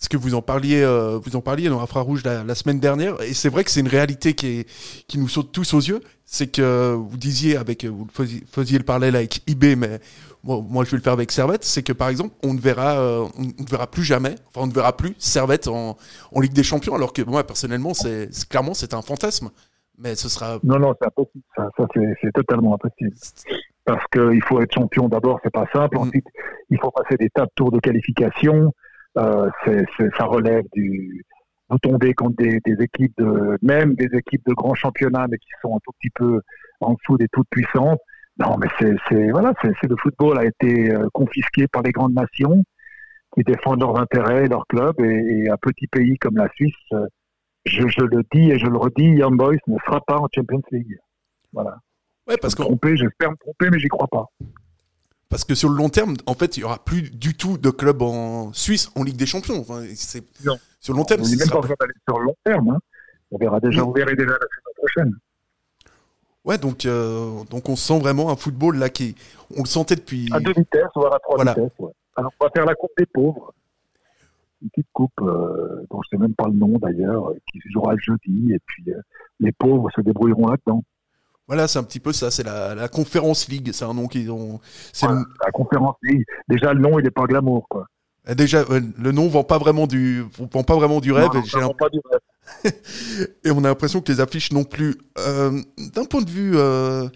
Parce 0.00 0.08
que 0.08 0.16
vous 0.16 0.34
en 0.34 0.40
parliez, 0.40 0.80
euh, 0.82 1.18
vous 1.22 1.36
en 1.36 1.42
parliez 1.42 1.68
dans 1.68 1.82
Infrarouge 1.82 2.24
la, 2.24 2.42
la 2.42 2.54
semaine 2.54 2.80
dernière, 2.80 3.20
et 3.20 3.34
c'est 3.34 3.50
vrai 3.50 3.64
que 3.64 3.70
c'est 3.70 3.80
une 3.80 3.88
réalité 3.88 4.32
qui, 4.32 4.46
est, 4.60 4.68
qui 5.06 5.18
nous 5.18 5.28
saute 5.28 5.52
tous 5.52 5.74
aux 5.74 5.80
yeux. 5.80 6.00
C'est 6.24 6.50
que 6.50 6.94
vous 6.94 7.18
disiez 7.18 7.58
avec, 7.58 7.84
vous 7.84 8.06
faisiez, 8.50 8.78
le 8.78 8.84
parallèle 8.84 9.14
avec 9.14 9.42
eBay, 9.46 9.76
mais 9.76 10.00
moi, 10.42 10.64
moi, 10.66 10.84
je 10.84 10.92
vais 10.92 10.96
le 10.96 11.02
faire 11.02 11.12
avec 11.12 11.30
Servette. 11.30 11.64
C'est 11.64 11.82
que 11.82 11.92
par 11.92 12.08
exemple, 12.08 12.34
on 12.42 12.54
ne 12.54 12.60
verra, 12.60 12.98
euh, 12.98 13.26
on 13.36 13.42
ne 13.42 13.68
verra 13.68 13.88
plus 13.88 14.02
jamais, 14.02 14.36
enfin 14.48 14.62
on 14.62 14.68
ne 14.68 14.72
verra 14.72 14.96
plus 14.96 15.14
Servette 15.18 15.68
en, 15.68 15.98
en 16.32 16.40
Ligue 16.40 16.54
des 16.54 16.62
Champions, 16.62 16.94
alors 16.94 17.12
que 17.12 17.20
moi 17.20 17.44
personnellement, 17.44 17.92
c'est 17.92 18.30
clairement 18.48 18.72
c'est 18.72 18.94
un 18.94 19.02
fantasme. 19.02 19.50
Mais 19.98 20.14
ce 20.14 20.30
sera. 20.30 20.60
Non, 20.64 20.78
non, 20.78 20.94
c'est 20.98 21.08
impossible. 21.08 21.44
Ça, 21.54 21.68
ça 21.76 21.84
c'est 22.22 22.32
totalement 22.32 22.74
impossible. 22.74 23.14
Parce 23.84 24.04
qu'il 24.10 24.42
faut 24.44 24.62
être 24.62 24.72
champion 24.72 25.08
d'abord, 25.08 25.40
c'est 25.44 25.52
pas 25.52 25.66
simple. 25.74 25.98
Mm. 25.98 26.00
Ensuite, 26.00 26.26
il 26.70 26.78
faut 26.80 26.90
passer 26.90 27.16
des 27.18 27.28
tas 27.28 27.44
de 27.44 27.50
tours 27.54 27.70
de 27.70 27.80
qualification. 27.80 28.72
Euh, 29.20 29.50
ça 30.18 30.24
relève 30.24 30.64
du. 30.72 31.24
Vous 31.68 31.78
tombez 31.78 32.14
contre 32.14 32.36
des, 32.36 32.58
des, 32.64 32.82
équipes 32.82 33.16
de, 33.18 33.56
même 33.62 33.94
des 33.94 34.08
équipes 34.16 34.42
de 34.46 34.54
grands 34.54 34.74
championnats, 34.74 35.26
mais 35.30 35.38
qui 35.38 35.50
sont 35.62 35.76
un 35.76 35.78
tout 35.84 35.92
petit 36.00 36.10
peu 36.10 36.40
en 36.80 36.94
dessous 36.94 37.16
des 37.16 37.28
toutes 37.28 37.48
puissantes. 37.50 38.00
Non, 38.38 38.56
mais 38.58 38.68
c'est, 38.78 39.30
voilà, 39.30 39.52
c'est, 39.62 39.88
le 39.88 39.96
football 39.96 40.38
a 40.38 40.46
été 40.46 40.92
euh, 40.92 41.06
confisqué 41.12 41.68
par 41.68 41.82
les 41.82 41.92
grandes 41.92 42.14
nations 42.14 42.64
qui 43.34 43.44
défendent 43.44 43.80
leurs 43.80 43.98
intérêts, 44.00 44.48
leurs 44.48 44.66
clubs, 44.66 44.98
et, 45.00 45.44
et 45.44 45.50
un 45.50 45.56
petit 45.58 45.86
pays 45.86 46.16
comme 46.18 46.36
la 46.36 46.48
Suisse, 46.54 46.74
euh, 46.92 47.06
je, 47.66 47.86
je, 47.86 48.00
le 48.00 48.22
dis 48.32 48.50
et 48.50 48.58
je 48.58 48.66
le 48.66 48.78
redis, 48.78 49.04
Young 49.04 49.36
Boys 49.36 49.56
ne 49.66 49.78
sera 49.84 50.00
pas 50.00 50.16
en 50.16 50.26
Champions 50.34 50.62
League. 50.72 50.98
Voilà. 51.52 51.76
Ouais, 52.26 52.36
parce 52.40 52.54
que 52.54 52.62
j'espère 52.94 53.30
me 53.30 53.36
tromper, 53.36 53.70
mais 53.70 53.78
j'y 53.78 53.88
crois 53.88 54.08
pas. 54.08 54.24
Parce 55.30 55.44
que 55.44 55.54
sur 55.54 55.68
le 55.68 55.76
long 55.76 55.88
terme, 55.88 56.16
en 56.26 56.34
fait, 56.34 56.56
il 56.56 56.60
y 56.60 56.64
aura 56.64 56.84
plus 56.84 57.02
du 57.10 57.34
tout 57.36 57.56
de 57.56 57.70
clubs 57.70 58.02
en 58.02 58.52
Suisse 58.52 58.90
en 58.96 59.04
Ligue 59.04 59.16
des 59.16 59.26
Champions. 59.26 59.60
Enfin, 59.60 59.84
c'est 59.94 60.24
sur 60.80 60.92
le 60.92 60.98
long 60.98 61.04
terme. 61.04 61.22
On 61.22 61.28
n'est 61.28 61.36
même 61.36 61.48
pas 61.48 61.60
d'aller 61.60 61.92
sur 62.06 62.18
le 62.18 62.24
long 62.24 62.36
terme. 62.44 62.68
Hein. 62.70 62.78
On 63.30 63.38
verra 63.38 63.60
déjà, 63.60 63.84
on 63.84 63.92
verra 63.92 64.10
déjà 64.10 64.32
la 64.32 64.38
saison 64.38 64.72
prochaine. 64.76 65.14
Ouais, 66.44 66.58
donc 66.58 66.84
euh, 66.84 67.44
donc 67.50 67.68
on 67.68 67.76
sent 67.76 67.98
vraiment 68.00 68.30
un 68.30 68.36
football 68.36 68.78
là 68.78 68.88
qui, 68.88 69.14
on 69.56 69.60
le 69.62 69.68
sentait 69.68 69.94
depuis. 69.94 70.28
À 70.32 70.40
deux 70.40 70.52
vitesses, 70.52 70.88
voire 70.96 71.14
à 71.14 71.18
trois 71.20 71.44
vitesses. 71.44 71.70
Ouais. 71.78 71.92
Alors 72.16 72.32
on 72.40 72.44
va 72.44 72.50
faire 72.50 72.64
la 72.64 72.74
coupe 72.74 72.90
des 72.98 73.06
pauvres, 73.06 73.52
une 74.62 74.70
petite 74.70 74.88
coupe 74.92 75.12
euh, 75.20 75.86
dont 75.90 76.00
je 76.02 76.08
sais 76.10 76.20
même 76.20 76.34
pas 76.34 76.46
le 76.46 76.54
nom 76.54 76.78
d'ailleurs, 76.78 77.32
qui 77.52 77.60
se 77.60 77.68
jouera 77.70 77.94
jeudi, 77.98 78.52
et 78.52 78.58
puis 78.66 78.84
euh, 78.88 79.00
les 79.38 79.52
pauvres 79.52 79.90
se 79.94 80.00
débrouilleront 80.00 80.48
là-dedans. 80.48 80.82
Voilà, 81.50 81.66
c'est 81.66 81.80
un 81.80 81.82
petit 81.82 81.98
peu 81.98 82.12
ça, 82.12 82.30
c'est 82.30 82.44
la, 82.44 82.76
la 82.76 82.86
Conférence 82.86 83.48
League, 83.48 83.70
c'est 83.72 83.84
un 83.84 83.92
nom 83.92 84.06
qu'ils 84.06 84.30
ont. 84.30 84.60
C'est 84.92 85.08
La 85.08 85.50
Conférence 85.52 85.96
League. 86.00 86.24
Déjà, 86.48 86.72
le 86.72 86.78
nom, 86.78 87.00
il 87.00 87.02
n'est 87.02 87.10
pas 87.10 87.26
glamour, 87.26 87.66
quoi. 87.68 87.88
Eh, 88.28 88.36
déjà, 88.36 88.64
le 88.68 89.10
nom 89.10 89.26
vend 89.26 89.42
pas 89.42 89.58
vraiment 89.58 89.88
du, 89.88 90.24
vend 90.38 90.62
pas 90.62 90.76
vraiment 90.76 91.00
du 91.00 91.10
rêve. 91.10 91.28
Non, 91.60 91.74
pas 91.74 91.88
du 91.88 91.98
rêve. 92.08 92.72
et 93.44 93.50
on 93.50 93.64
a 93.64 93.68
l'impression 93.68 94.00
que 94.00 94.12
les 94.12 94.20
affiches 94.20 94.52
non 94.52 94.62
plus. 94.62 94.94
Euh, 95.18 95.60
d'un 95.92 96.04
point 96.04 96.22
de 96.22 96.30
vue, 96.30 96.52
euh, 96.54 97.08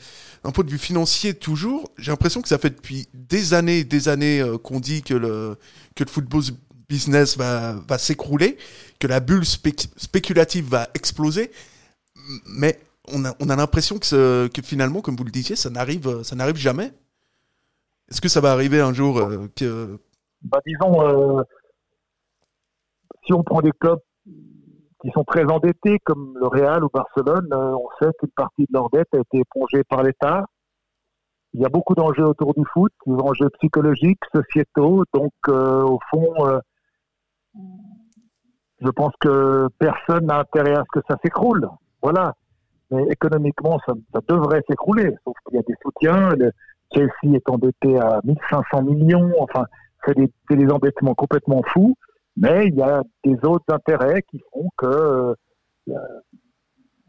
d'un 0.43 0.51
point 0.51 0.65
de 0.65 0.71
vue 0.71 0.79
financier 0.79 1.35
toujours, 1.35 1.93
j'ai 1.97 2.11
l'impression 2.11 2.43
que 2.43 2.49
ça 2.49 2.59
fait 2.59 2.71
depuis 2.71 3.07
des 3.15 3.55
années, 3.55 3.85
des 3.85 4.09
années 4.09 4.41
euh, 4.41 4.59
qu'on 4.59 4.81
dit 4.81 5.03
que 5.05 5.15
le 5.15 5.57
que 5.95 6.03
le 6.03 6.11
football 6.11 6.43
business 6.89 7.39
va 7.39 7.75
va 7.87 7.99
s'écrouler, 7.99 8.59
que 8.99 9.07
la 9.07 9.21
bulle 9.21 9.45
spéculative 9.45 10.69
va 10.69 10.89
exploser, 10.95 11.53
mais 12.47 12.81
on 13.13 13.25
a, 13.25 13.33
on 13.41 13.49
a 13.49 13.57
l'impression 13.57 13.99
que, 13.99 14.49
finalement, 14.63 15.01
comme 15.01 15.17
vous 15.17 15.25
le 15.25 15.31
disiez, 15.31 15.57
ça 15.57 15.71
n'arrive, 15.71 16.23
ça 16.23 16.37
n'arrive 16.37 16.57
jamais. 16.57 16.93
Est-ce 18.11 18.21
que 18.21 18.29
ça 18.29 18.41
va 18.41 18.53
arriver 18.53 18.81
un 18.81 18.93
jour 18.93 19.19
euh, 19.19 19.49
que... 19.57 19.99
Bah, 20.43 20.61
disons, 20.67 21.03
euh, 21.03 21.43
si 23.25 23.33
on 23.33 23.43
prend 23.43 23.61
des 23.61 23.73
clubs 23.73 24.01
qui 25.03 25.11
sont 25.13 25.25
très 25.25 25.45
endettés, 25.45 25.99
comme 26.05 26.37
le 26.39 26.47
Real 26.47 26.85
ou 26.85 26.89
Barcelone, 26.93 27.49
euh, 27.53 27.77
on 27.77 27.89
sait 28.01 28.11
qu'une 28.19 28.31
partie 28.31 28.63
de 28.63 28.73
leur 28.73 28.91
dette 28.91 29.09
a 29.15 29.19
été 29.19 29.39
épongée 29.39 29.85
par 29.85 30.03
l'État. 30.03 30.45
Il 31.55 31.61
y 31.61 31.65
a 31.65 31.69
beaucoup 31.69 31.95
d'enjeux 31.95 32.25
autour 32.25 32.53
du 32.55 32.65
foot, 32.73 32.93
des 33.07 33.15
enjeux 33.15 33.49
psychologiques, 33.59 34.21
sociétaux. 34.35 35.05
Donc, 35.15 35.33
au 35.47 36.01
fond, 36.11 36.61
je 38.81 38.91
pense 38.91 39.13
que 39.21 39.69
personne 39.79 40.27
n'a 40.27 40.41
intérêt 40.41 40.75
à 40.75 40.83
ce 40.83 41.01
que 41.01 41.07
ça 41.09 41.17
s'écroule. 41.23 41.69
Voilà 42.03 42.35
mais 42.95 43.11
économiquement, 43.11 43.79
ça, 43.87 43.95
devrait 44.29 44.63
s'écrouler. 44.69 45.15
Sauf 45.25 45.35
qu'il 45.47 45.57
y 45.57 45.59
a 45.59 45.63
des 45.63 45.75
soutiens. 45.83 46.31
Le 46.37 46.53
Chelsea 46.95 47.35
est 47.35 47.49
endetté 47.51 47.99
à 47.99 48.21
1500 48.25 48.83
millions. 48.83 49.33
Enfin, 49.41 49.65
c'est 50.07 50.17
des, 50.17 50.31
des, 50.51 50.71
endettements 50.71 51.15
complètement 51.15 51.63
fous. 51.73 51.97
Mais 52.37 52.67
il 52.69 52.75
y 52.75 52.83
a 52.83 53.03
des 53.25 53.37
autres 53.45 53.73
intérêts 53.73 54.23
qui 54.23 54.41
font 54.53 54.69
que 54.77 55.35
euh, 55.89 55.95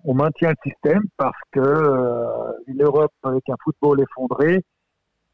on 0.03 0.13
maintient 0.13 0.51
le 0.51 0.71
système 0.71 1.03
parce 1.17 1.37
que 1.51 1.59
euh, 1.59 2.51
une 2.67 2.83
Europe 2.83 3.13
avec 3.23 3.47
un 3.49 3.55
football 3.63 4.01
effondré, 4.01 4.63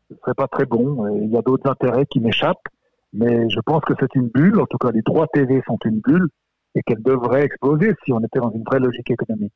ce 0.10 0.15
serait 0.17 0.34
pas 0.34 0.48
très 0.48 0.65
bon. 0.65 1.08
Il 1.17 1.29
y 1.29 1.38
a 1.38 1.41
d'autres 1.41 1.70
intérêts 1.70 2.05
qui 2.05 2.20
m'échappent. 2.20 2.67
Mais 3.13 3.50
je 3.50 3.60
pense 3.65 3.81
que 3.84 3.93
c'est 4.00 4.15
une 4.15 4.29
bulle. 4.29 4.60
En 4.60 4.65
tout 4.65 4.77
cas, 4.77 4.91
les 4.91 5.01
droits 5.01 5.27
TV 5.34 5.62
sont 5.65 5.77
une 5.86 6.00
bulle. 6.00 6.29
et 6.74 6.81
qu'elle 6.84 7.03
devrait 7.03 7.43
exploser 7.43 7.93
si 8.05 8.13
on 8.13 8.20
était 8.20 8.39
dans 8.39 8.51
une 8.51 8.63
vraie 8.63 8.79
logique 8.79 9.12
économique. 9.12 9.53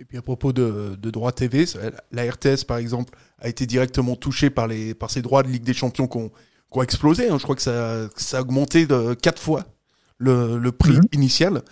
Et 0.00 0.06
puis 0.06 0.16
à 0.16 0.22
propos 0.22 0.54
de, 0.54 0.96
de 0.96 1.10
droits 1.10 1.30
TV, 1.30 1.66
la 2.10 2.22
RTS 2.22 2.64
par 2.66 2.78
exemple 2.78 3.12
a 3.38 3.48
été 3.48 3.66
directement 3.66 4.16
touchée 4.16 4.48
par, 4.48 4.66
les, 4.66 4.94
par 4.94 5.10
ces 5.10 5.20
droits 5.20 5.42
de 5.42 5.48
Ligue 5.48 5.62
des 5.62 5.74
Champions 5.74 6.08
qui 6.08 6.16
ont, 6.16 6.82
explosé. 6.82 7.28
Hein. 7.28 7.36
Je 7.36 7.42
crois 7.42 7.54
que 7.54 7.60
ça, 7.60 8.08
ça, 8.16 8.38
a 8.38 8.40
augmenté 8.40 8.86
de 8.86 9.12
quatre 9.12 9.42
fois 9.42 9.64
le, 10.16 10.56
le 10.56 10.72
prix 10.72 10.96
mhm. 10.96 11.02
initial. 11.12 11.62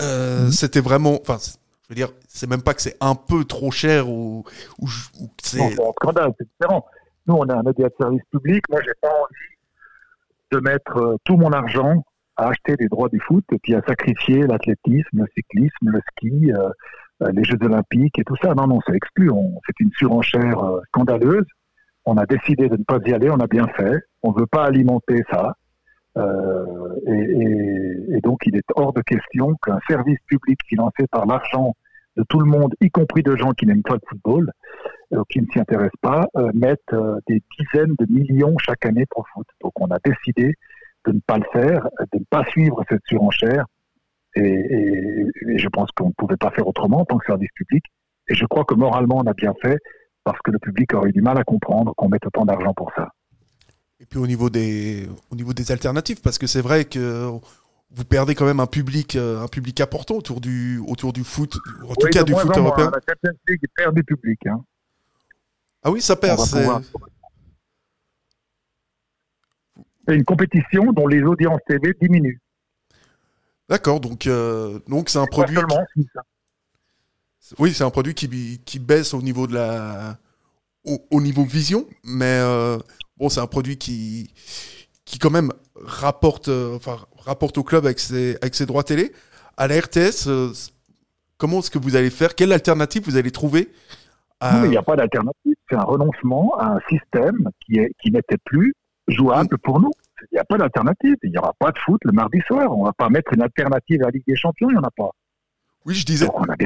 Euh, 0.00 0.46
mhm. 0.46 0.50
C'était 0.50 0.80
vraiment, 0.80 1.20
enfin, 1.20 1.36
je 1.38 1.88
veux 1.90 1.94
dire, 1.94 2.08
c'est 2.26 2.50
même 2.50 2.62
pas 2.62 2.74
que 2.74 2.82
c'est 2.82 2.96
un 3.00 3.14
peu 3.14 3.44
trop 3.44 3.70
cher 3.70 4.08
ou, 4.08 4.44
ou, 4.80 4.88
c'est. 5.40 5.58
Non, 5.58 5.92
c'est 6.36 6.48
différent. 6.58 6.84
Nous, 7.28 7.34
on 7.34 7.48
a 7.48 7.54
un 7.54 7.62
média 7.62 7.88
de 7.88 7.94
service 7.96 8.22
public. 8.32 8.64
Moi, 8.70 8.80
j'ai 8.84 8.94
pas 9.00 9.08
envie 9.08 10.50
de 10.50 10.68
mettre 10.68 10.96
euh, 10.96 11.16
tout 11.22 11.36
mon 11.36 11.52
argent 11.52 12.02
à 12.36 12.48
acheter 12.48 12.74
des 12.74 12.88
droits 12.88 13.08
du 13.08 13.20
foot 13.20 13.44
et 13.52 13.58
puis 13.58 13.76
à 13.76 13.82
sacrifier 13.86 14.42
l'athlétisme, 14.42 15.04
le 15.12 15.26
cyclisme, 15.36 15.90
le 15.90 16.00
ski, 16.10 16.52
euh, 16.52 16.70
les 17.20 17.44
Jeux 17.44 17.58
Olympiques 17.62 18.18
et 18.18 18.24
tout 18.24 18.36
ça. 18.42 18.54
Non, 18.54 18.66
non, 18.66 18.80
c'est 18.86 18.94
exclu. 18.94 19.30
C'est 19.66 19.80
une 19.80 19.90
surenchère 19.92 20.60
scandaleuse. 20.88 21.46
On 22.04 22.16
a 22.16 22.26
décidé 22.26 22.68
de 22.68 22.76
ne 22.76 22.84
pas 22.84 22.98
y 23.04 23.12
aller. 23.12 23.30
On 23.30 23.40
a 23.40 23.46
bien 23.46 23.66
fait. 23.76 24.00
On 24.22 24.32
ne 24.32 24.38
veut 24.38 24.46
pas 24.46 24.64
alimenter 24.64 25.22
ça. 25.30 25.54
Euh, 26.16 26.64
et, 27.06 28.16
et, 28.16 28.20
donc, 28.20 28.40
il 28.46 28.56
est 28.56 28.64
hors 28.74 28.92
de 28.92 29.02
question 29.02 29.54
qu'un 29.62 29.78
service 29.88 30.18
public 30.26 30.58
financé 30.66 31.06
par 31.10 31.26
l'argent 31.26 31.74
de 32.16 32.24
tout 32.28 32.40
le 32.40 32.46
monde, 32.46 32.74
y 32.80 32.90
compris 32.90 33.22
de 33.22 33.36
gens 33.36 33.52
qui 33.52 33.66
n'aiment 33.66 33.82
pas 33.82 33.94
le 33.94 34.00
football, 34.08 34.50
euh, 35.12 35.22
qui 35.28 35.40
ne 35.40 35.46
s'y 35.52 35.60
intéressent 35.60 36.00
pas, 36.00 36.26
euh, 36.36 36.50
mette 36.54 36.80
euh, 36.92 37.18
des 37.28 37.42
dizaines 37.58 37.94
de 37.98 38.06
millions 38.08 38.56
chaque 38.58 38.86
année 38.86 39.04
pour 39.10 39.24
le 39.26 39.32
foot. 39.34 39.46
Donc, 39.62 39.72
on 39.80 39.88
a 39.88 39.98
décidé 40.02 40.54
de 41.06 41.12
ne 41.12 41.20
pas 41.26 41.36
le 41.36 41.44
faire, 41.52 41.88
de 42.12 42.18
ne 42.18 42.24
pas 42.30 42.44
suivre 42.44 42.82
cette 42.88 43.02
surenchère. 43.06 43.66
Et, 44.36 45.26
et 45.48 45.58
je 45.58 45.68
pense 45.68 45.90
qu'on 45.92 46.08
ne 46.08 46.12
pouvait 46.12 46.36
pas 46.36 46.50
faire 46.50 46.66
autrement 46.66 47.00
en 47.00 47.04
tant 47.04 47.18
que 47.18 47.26
service 47.26 47.50
public. 47.54 47.84
Et 48.28 48.34
je 48.34 48.44
crois 48.44 48.64
que 48.64 48.74
moralement, 48.74 49.18
on 49.18 49.26
a 49.26 49.34
bien 49.34 49.54
fait 49.62 49.78
parce 50.24 50.38
que 50.42 50.50
le 50.50 50.58
public 50.58 50.92
aurait 50.92 51.10
eu 51.10 51.12
du 51.12 51.22
mal 51.22 51.38
à 51.38 51.44
comprendre 51.44 51.94
qu'on 51.96 52.08
mette 52.08 52.26
autant 52.26 52.44
d'argent 52.44 52.74
pour 52.74 52.90
ça. 52.96 53.08
Et 54.00 54.04
puis 54.04 54.18
au 54.18 54.26
niveau 54.26 54.50
des, 54.50 55.08
au 55.30 55.36
niveau 55.36 55.52
des 55.52 55.72
alternatives, 55.72 56.20
parce 56.20 56.36
que 56.36 56.46
c'est 56.46 56.60
vrai 56.60 56.84
que 56.84 57.30
vous 57.90 58.04
perdez 58.04 58.34
quand 58.34 58.44
même 58.44 58.60
un 58.60 58.66
public, 58.66 59.16
euh, 59.16 59.40
un 59.40 59.48
public 59.48 59.80
important 59.80 60.16
autour 60.16 60.40
du, 60.40 60.78
autour 60.86 61.12
du 61.12 61.24
foot, 61.24 61.56
en 61.88 61.94
tout 61.94 62.08
cas 62.08 62.24
du 62.24 62.34
foot 62.34 62.56
européen. 62.56 62.90
La 62.92 63.00
Champions 63.14 63.38
League 63.48 63.64
perd 63.74 63.94
du 63.94 64.04
public. 64.04 64.38
Hein. 64.46 64.62
Ah 65.82 65.90
oui, 65.90 66.02
ça 66.02 66.16
perd. 66.16 66.40
C'est 70.08 70.14
une 70.14 70.24
compétition 70.24 70.92
dont 70.92 71.06
les 71.06 71.22
audiences 71.22 71.60
TV 71.66 71.94
diminuent. 72.00 72.38
D'accord, 73.68 74.00
donc 74.00 74.26
euh, 74.26 74.78
donc 74.88 75.08
c'est 75.08 75.18
un 75.18 75.26
produit. 75.26 75.56
Oui, 77.58 77.72
c'est 77.72 77.84
un 77.84 77.90
produit 77.90 78.14
qui, 78.14 78.60
qui 78.64 78.78
baisse 78.78 79.14
au 79.14 79.22
niveau 79.22 79.46
de 79.46 79.54
la 79.54 80.18
au, 80.84 81.20
niveau 81.20 81.44
vision, 81.44 81.84
mais 82.04 82.38
euh, 82.40 82.78
bon, 83.16 83.28
c'est 83.28 83.40
un 83.40 83.46
produit 83.48 83.76
qui, 83.76 84.32
qui 85.04 85.18
quand 85.18 85.30
même 85.30 85.52
rapporte, 85.74 86.48
euh, 86.48 86.76
enfin, 86.76 86.98
rapporte 87.18 87.58
au 87.58 87.64
club 87.64 87.86
avec 87.86 87.98
ses, 87.98 88.36
avec 88.40 88.54
ses 88.54 88.66
droits 88.66 88.84
télé. 88.84 89.12
À 89.56 89.66
la 89.66 89.80
RTS, 89.80 90.28
comment 91.38 91.58
est-ce 91.58 91.70
que 91.70 91.78
vous 91.78 91.96
allez 91.96 92.10
faire? 92.10 92.36
Quelle 92.36 92.52
alternative 92.52 93.02
vous 93.04 93.16
allez 93.16 93.32
trouver 93.32 93.72
il 94.42 94.70
n'y 94.70 94.76
a 94.76 94.82
pas 94.82 94.96
d'alternative. 94.96 95.54
C'est 95.68 95.76
un 95.76 95.82
renoncement 95.82 96.54
à 96.58 96.76
un 96.76 96.80
système 96.88 97.48
qui, 97.64 97.78
est, 97.78 97.92
qui 98.00 98.10
n'était 98.10 98.36
plus 98.44 98.74
jouable 99.08 99.56
pour 99.58 99.80
nous. 99.80 99.90
Il 100.22 100.34
n'y 100.34 100.38
a 100.38 100.44
pas 100.44 100.58
d'alternative. 100.58 101.16
Il 101.22 101.30
n'y 101.30 101.38
aura 101.38 101.52
pas 101.58 101.70
de 101.70 101.78
foot 101.78 102.00
le 102.04 102.12
mardi 102.12 102.40
soir. 102.46 102.76
On 102.76 102.82
ne 102.82 102.86
va 102.86 102.92
pas 102.92 103.08
mettre 103.08 103.32
une 103.34 103.42
alternative 103.42 104.02
à 104.02 104.06
la 104.06 104.10
Ligue 104.10 104.24
des 104.26 104.36
Champions. 104.36 104.70
Il 104.70 104.74
n'y 104.74 104.78
en 104.78 104.84
a 104.84 104.90
pas. 104.90 105.10
Oui, 105.84 105.94
je 105.94 106.04
disais. 106.04 106.26
on 106.32 106.42
a 106.44 106.56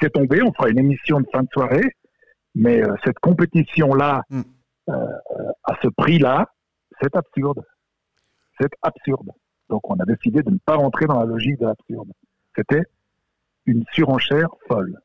C'est 0.00 0.10
tombé. 0.10 0.42
On 0.42 0.52
fera 0.52 0.68
une 0.68 0.78
émission 0.78 1.20
de 1.20 1.26
fin 1.32 1.42
de 1.42 1.48
soirée. 1.52 1.94
Mais 2.54 2.82
euh, 2.82 2.94
cette 3.04 3.18
compétition-là, 3.20 4.22
hmm 4.30 4.42
à 5.64 5.74
ce 5.82 5.88
prix-là, 5.88 6.46
c'est 7.00 7.14
absurde. 7.14 7.62
C'est 8.60 8.72
absurde. 8.82 9.30
Donc 9.68 9.88
on 9.90 9.96
a 9.96 10.04
décidé 10.04 10.42
de 10.42 10.50
ne 10.50 10.58
pas 10.58 10.76
rentrer 10.76 11.06
dans 11.06 11.18
la 11.20 11.26
logique 11.26 11.58
de 11.60 11.66
l'absurde. 11.66 12.10
C'était 12.56 12.82
une 13.66 13.84
surenchère 13.92 14.48
folle. 14.66 14.98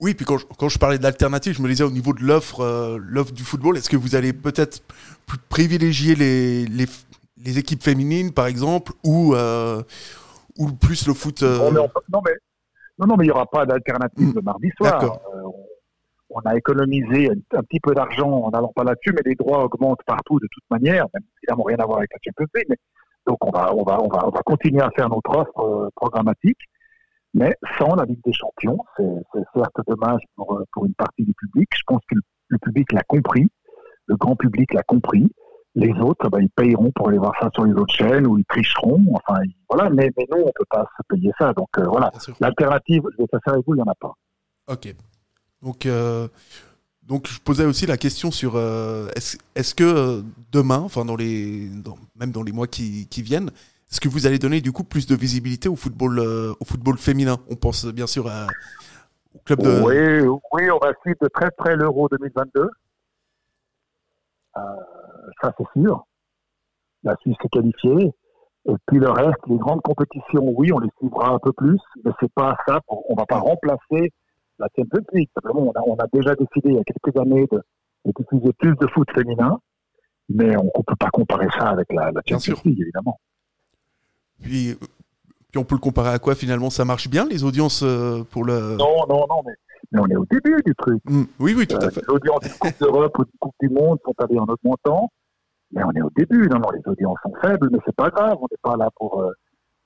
Oui, 0.00 0.14
puis 0.14 0.24
quand 0.24 0.38
je, 0.38 0.46
quand 0.58 0.68
je 0.68 0.78
parlais 0.78 0.98
d'alternative, 0.98 1.54
je 1.54 1.62
me 1.62 1.68
disais 1.68 1.82
au 1.82 1.90
niveau 1.90 2.12
de 2.12 2.22
l'offre 2.22 2.60
euh, 2.60 2.98
l'offre 3.00 3.32
du 3.32 3.42
football, 3.42 3.76
est-ce 3.76 3.90
que 3.90 3.96
vous 3.96 4.14
allez 4.14 4.32
peut-être 4.32 4.80
privilégier 5.48 6.14
les, 6.14 6.66
les, 6.66 6.86
les, 7.44 7.58
équipes 7.58 7.82
féminines, 7.82 8.32
par 8.32 8.46
exemple, 8.46 8.92
ou, 9.04 9.34
euh, 9.34 9.82
ou 10.56 10.70
plus 10.70 11.08
le 11.08 11.14
foot 11.14 11.42
euh, 11.42 11.70
non, 11.72 11.88
mais, 12.24 12.32
non, 13.06 13.16
mais, 13.16 13.24
il 13.24 13.28
n'y 13.28 13.32
aura 13.32 13.46
pas 13.46 13.66
d'alternative 13.66 14.34
le 14.36 14.40
mardi 14.40 14.70
soir. 14.76 15.18
On 16.30 16.40
a 16.40 16.56
économisé 16.56 17.30
un, 17.54 17.62
petit 17.62 17.80
peu 17.80 17.94
d'argent 17.94 18.30
en 18.30 18.50
n'allant 18.50 18.72
pas 18.76 18.84
là-dessus, 18.84 19.12
mais 19.14 19.22
les 19.24 19.34
droits 19.34 19.64
augmentent 19.64 20.02
partout 20.06 20.38
de 20.38 20.46
toute 20.52 20.64
manière, 20.70 21.06
même 21.14 21.24
évidemment 21.42 21.64
rien 21.64 21.78
à 21.78 21.86
voir 21.86 21.98
avec 21.98 22.10
la 22.12 22.18
Champions 22.22 22.46
League. 22.54 22.66
Mais, 22.68 22.76
donc 23.26 23.38
on 23.44 23.50
va, 23.50 23.74
on 23.74 23.82
va, 23.82 24.00
on 24.00 24.08
va, 24.08 24.28
on 24.28 24.30
va 24.30 24.42
continuer 24.44 24.82
à 24.82 24.90
faire 24.94 25.08
notre 25.08 25.36
offre 25.36 25.90
programmatique, 25.96 26.58
mais 27.38 27.54
sans 27.78 27.94
la 27.94 28.04
Ligue 28.04 28.20
des 28.24 28.32
Champions. 28.32 28.78
C'est 28.96 29.42
certes 29.54 29.80
dommage 29.86 30.20
pour, 30.36 30.56
euh, 30.56 30.64
pour 30.72 30.86
une 30.86 30.94
partie 30.94 31.24
du 31.24 31.32
public. 31.34 31.68
Je 31.74 31.82
pense 31.86 32.00
que 32.10 32.16
le, 32.48 32.58
public 32.58 32.92
l'a 32.92 33.02
compris, 33.02 33.46
le 34.06 34.16
grand 34.16 34.36
public 34.36 34.72
l'a 34.74 34.82
compris. 34.82 35.30
Les 35.74 35.92
autres, 36.00 36.28
bah, 36.28 36.38
ils 36.40 36.50
payeront 36.50 36.90
pour 36.92 37.08
aller 37.08 37.18
voir 37.18 37.32
ça 37.40 37.50
sur 37.54 37.64
les 37.64 37.72
autres 37.72 37.94
chaînes 37.94 38.26
ou 38.26 38.38
ils 38.38 38.44
tricheront. 38.46 39.00
Enfin, 39.12 39.40
voilà. 39.70 39.90
Mais, 39.90 40.10
mais 40.16 40.26
nous, 40.30 40.42
on 40.42 40.52
peut 40.54 40.64
pas 40.68 40.84
se 40.96 41.02
payer 41.08 41.30
ça. 41.38 41.52
Donc 41.52 41.68
euh, 41.78 41.84
voilà. 41.86 42.10
L'alternative, 42.40 43.02
je 43.12 43.22
vais 43.22 43.28
faire 43.44 43.54
avec 43.54 43.66
vous, 43.66 43.74
il 43.74 43.76
n'y 43.76 43.82
en 43.82 43.92
a 43.92 43.94
pas. 43.94 44.12
Ok. 44.68 44.94
Donc, 45.62 45.86
euh, 45.86 46.28
donc 47.02 47.26
je 47.26 47.40
posais 47.40 47.64
aussi 47.64 47.86
la 47.86 47.96
question 47.96 48.30
sur 48.30 48.52
euh, 48.56 49.08
est-ce 49.54 49.74
que 49.74 49.84
euh, 49.84 50.22
demain, 50.52 50.78
enfin 50.78 51.04
dans 51.04 51.16
les, 51.16 51.70
même 52.16 52.30
dans 52.30 52.42
les 52.42 52.52
mois 52.52 52.66
qui, 52.66 53.06
qui 53.08 53.22
viennent, 53.22 53.50
est-ce 53.90 54.00
que 54.00 54.08
vous 54.08 54.26
allez 54.26 54.38
donner 54.38 54.60
du 54.60 54.72
coup 54.72 54.84
plus 54.84 55.06
de 55.06 55.14
visibilité 55.14 55.68
au 55.68 55.76
football, 55.76 56.18
au 56.18 56.64
football 56.64 56.98
féminin 56.98 57.36
On 57.50 57.56
pense 57.56 57.86
bien 57.86 58.06
sûr 58.06 58.26
au 59.34 59.38
club 59.44 59.60
de. 59.60 59.80
Oui, 59.82 60.38
oui, 60.52 60.70
on 60.70 60.78
va 60.78 60.92
suivre 61.02 61.18
de 61.22 61.28
très 61.28 61.50
près 61.50 61.76
l'Euro 61.76 62.08
2022. 62.08 62.68
ça 64.54 65.52
c'est 65.56 65.80
sûr. 65.80 66.04
La 67.04 67.16
Suisse 67.22 67.36
est 67.44 67.48
qualifiée. 67.48 68.12
Et 68.68 68.74
puis 68.86 68.98
le 68.98 69.10
reste, 69.10 69.38
les 69.46 69.56
grandes 69.56 69.80
compétitions, 69.80 70.52
oui, 70.56 70.70
on 70.72 70.78
les 70.78 70.90
suivra 70.98 71.30
un 71.30 71.38
peu 71.38 71.52
plus, 71.52 71.80
mais 72.04 72.10
c'est 72.20 72.32
pas 72.32 72.56
ça. 72.66 72.80
On 72.88 73.14
va 73.14 73.24
pas 73.24 73.38
remplacer 73.38 74.12
la 74.58 74.68
Champions 74.76 75.06
League. 75.14 75.30
Simplement, 75.34 75.72
on 75.86 75.96
a, 75.96 76.06
déjà 76.12 76.34
décidé 76.34 76.70
il 76.70 76.74
y 76.74 76.78
a 76.78 76.84
quelques 76.84 77.18
années 77.18 77.46
de, 77.50 77.62
diffuser 78.04 78.52
plus 78.58 78.74
de 78.76 78.86
foot 78.88 79.08
féminin, 79.14 79.58
mais 80.28 80.56
on 80.56 80.64
ne 80.64 80.82
peut 80.86 80.96
pas 80.98 81.08
comparer 81.10 81.48
ça 81.58 81.68
avec 81.68 81.90
la, 81.92 82.10
la 82.10 82.20
Champions 82.26 82.60
League, 82.64 82.80
évidemment. 82.80 83.18
Puis, 84.42 84.76
puis 85.50 85.58
on 85.58 85.64
peut 85.64 85.74
le 85.74 85.80
comparer 85.80 86.10
à 86.10 86.18
quoi 86.18 86.34
finalement? 86.34 86.70
Ça 86.70 86.84
marche 86.84 87.08
bien 87.08 87.26
les 87.26 87.44
audiences 87.44 87.82
euh, 87.82 88.22
pour 88.30 88.44
le. 88.44 88.76
Non, 88.76 89.06
non, 89.08 89.26
non, 89.28 89.42
mais, 89.44 90.00
on 90.00 90.06
est 90.06 90.16
au 90.16 90.26
début 90.30 90.60
du 90.64 90.74
truc. 90.74 91.02
Mmh. 91.06 91.22
oui, 91.40 91.54
oui, 91.56 91.66
tout 91.66 91.76
à 91.76 91.86
euh, 91.86 91.90
fait. 91.90 92.02
Les 92.06 92.14
audiences 92.14 92.40
du 92.40 92.58
Coupe 92.58 92.80
d'Europe 92.80 93.18
ou 93.18 93.24
du 93.24 93.32
Coupe 93.40 93.54
du 93.60 93.68
Monde 93.70 93.98
sont 94.04 94.14
allées 94.18 94.38
en 94.38 94.46
augmentant, 94.46 95.10
mais 95.72 95.82
on 95.84 95.90
est 95.92 96.02
au 96.02 96.10
début. 96.16 96.48
Non, 96.48 96.58
non, 96.58 96.70
les 96.70 96.82
audiences 96.90 97.18
sont 97.22 97.34
faibles, 97.40 97.68
mais 97.72 97.78
c'est 97.86 97.96
pas 97.96 98.10
grave. 98.10 98.36
On 98.40 98.46
n'est 98.50 98.58
pas 98.62 98.76
là 98.76 98.90
pour. 98.96 99.20
Euh, 99.20 99.30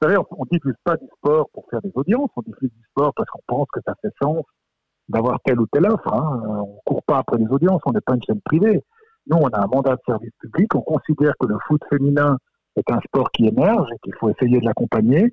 vous 0.00 0.08
savez, 0.08 0.18
on, 0.18 0.44
ne 0.44 0.48
diffuse 0.50 0.74
pas 0.82 0.96
du 0.96 1.06
sport 1.18 1.48
pour 1.52 1.64
faire 1.70 1.80
des 1.82 1.92
audiences. 1.94 2.30
On 2.34 2.42
diffuse 2.42 2.70
du 2.70 2.84
sport 2.90 3.12
parce 3.14 3.30
qu'on 3.30 3.42
pense 3.46 3.68
que 3.72 3.80
ça 3.86 3.94
fait 4.02 4.12
sens 4.20 4.44
d'avoir 5.08 5.38
telle 5.44 5.60
ou 5.60 5.66
telle 5.66 5.86
offre. 5.86 6.12
Hein. 6.12 6.42
On 6.44 6.74
ne 6.74 6.80
court 6.84 7.02
pas 7.04 7.18
après 7.18 7.38
les 7.38 7.46
audiences, 7.46 7.80
on 7.86 7.92
n'est 7.92 8.00
pas 8.00 8.14
une 8.14 8.22
chaîne 8.22 8.40
privée. 8.40 8.82
Nous, 9.28 9.36
on 9.36 9.48
a 9.48 9.62
un 9.62 9.66
mandat 9.66 9.94
de 9.94 10.00
service 10.04 10.32
public, 10.40 10.74
on 10.74 10.80
considère 10.80 11.34
que 11.38 11.46
le 11.46 11.56
foot 11.68 11.80
féminin 11.88 12.36
est 12.76 12.90
un 12.90 13.00
sport 13.00 13.30
qui 13.32 13.46
émerge 13.46 13.88
et 13.94 13.98
qu'il 14.02 14.14
faut 14.14 14.30
essayer 14.30 14.58
de 14.58 14.64
l'accompagner. 14.64 15.32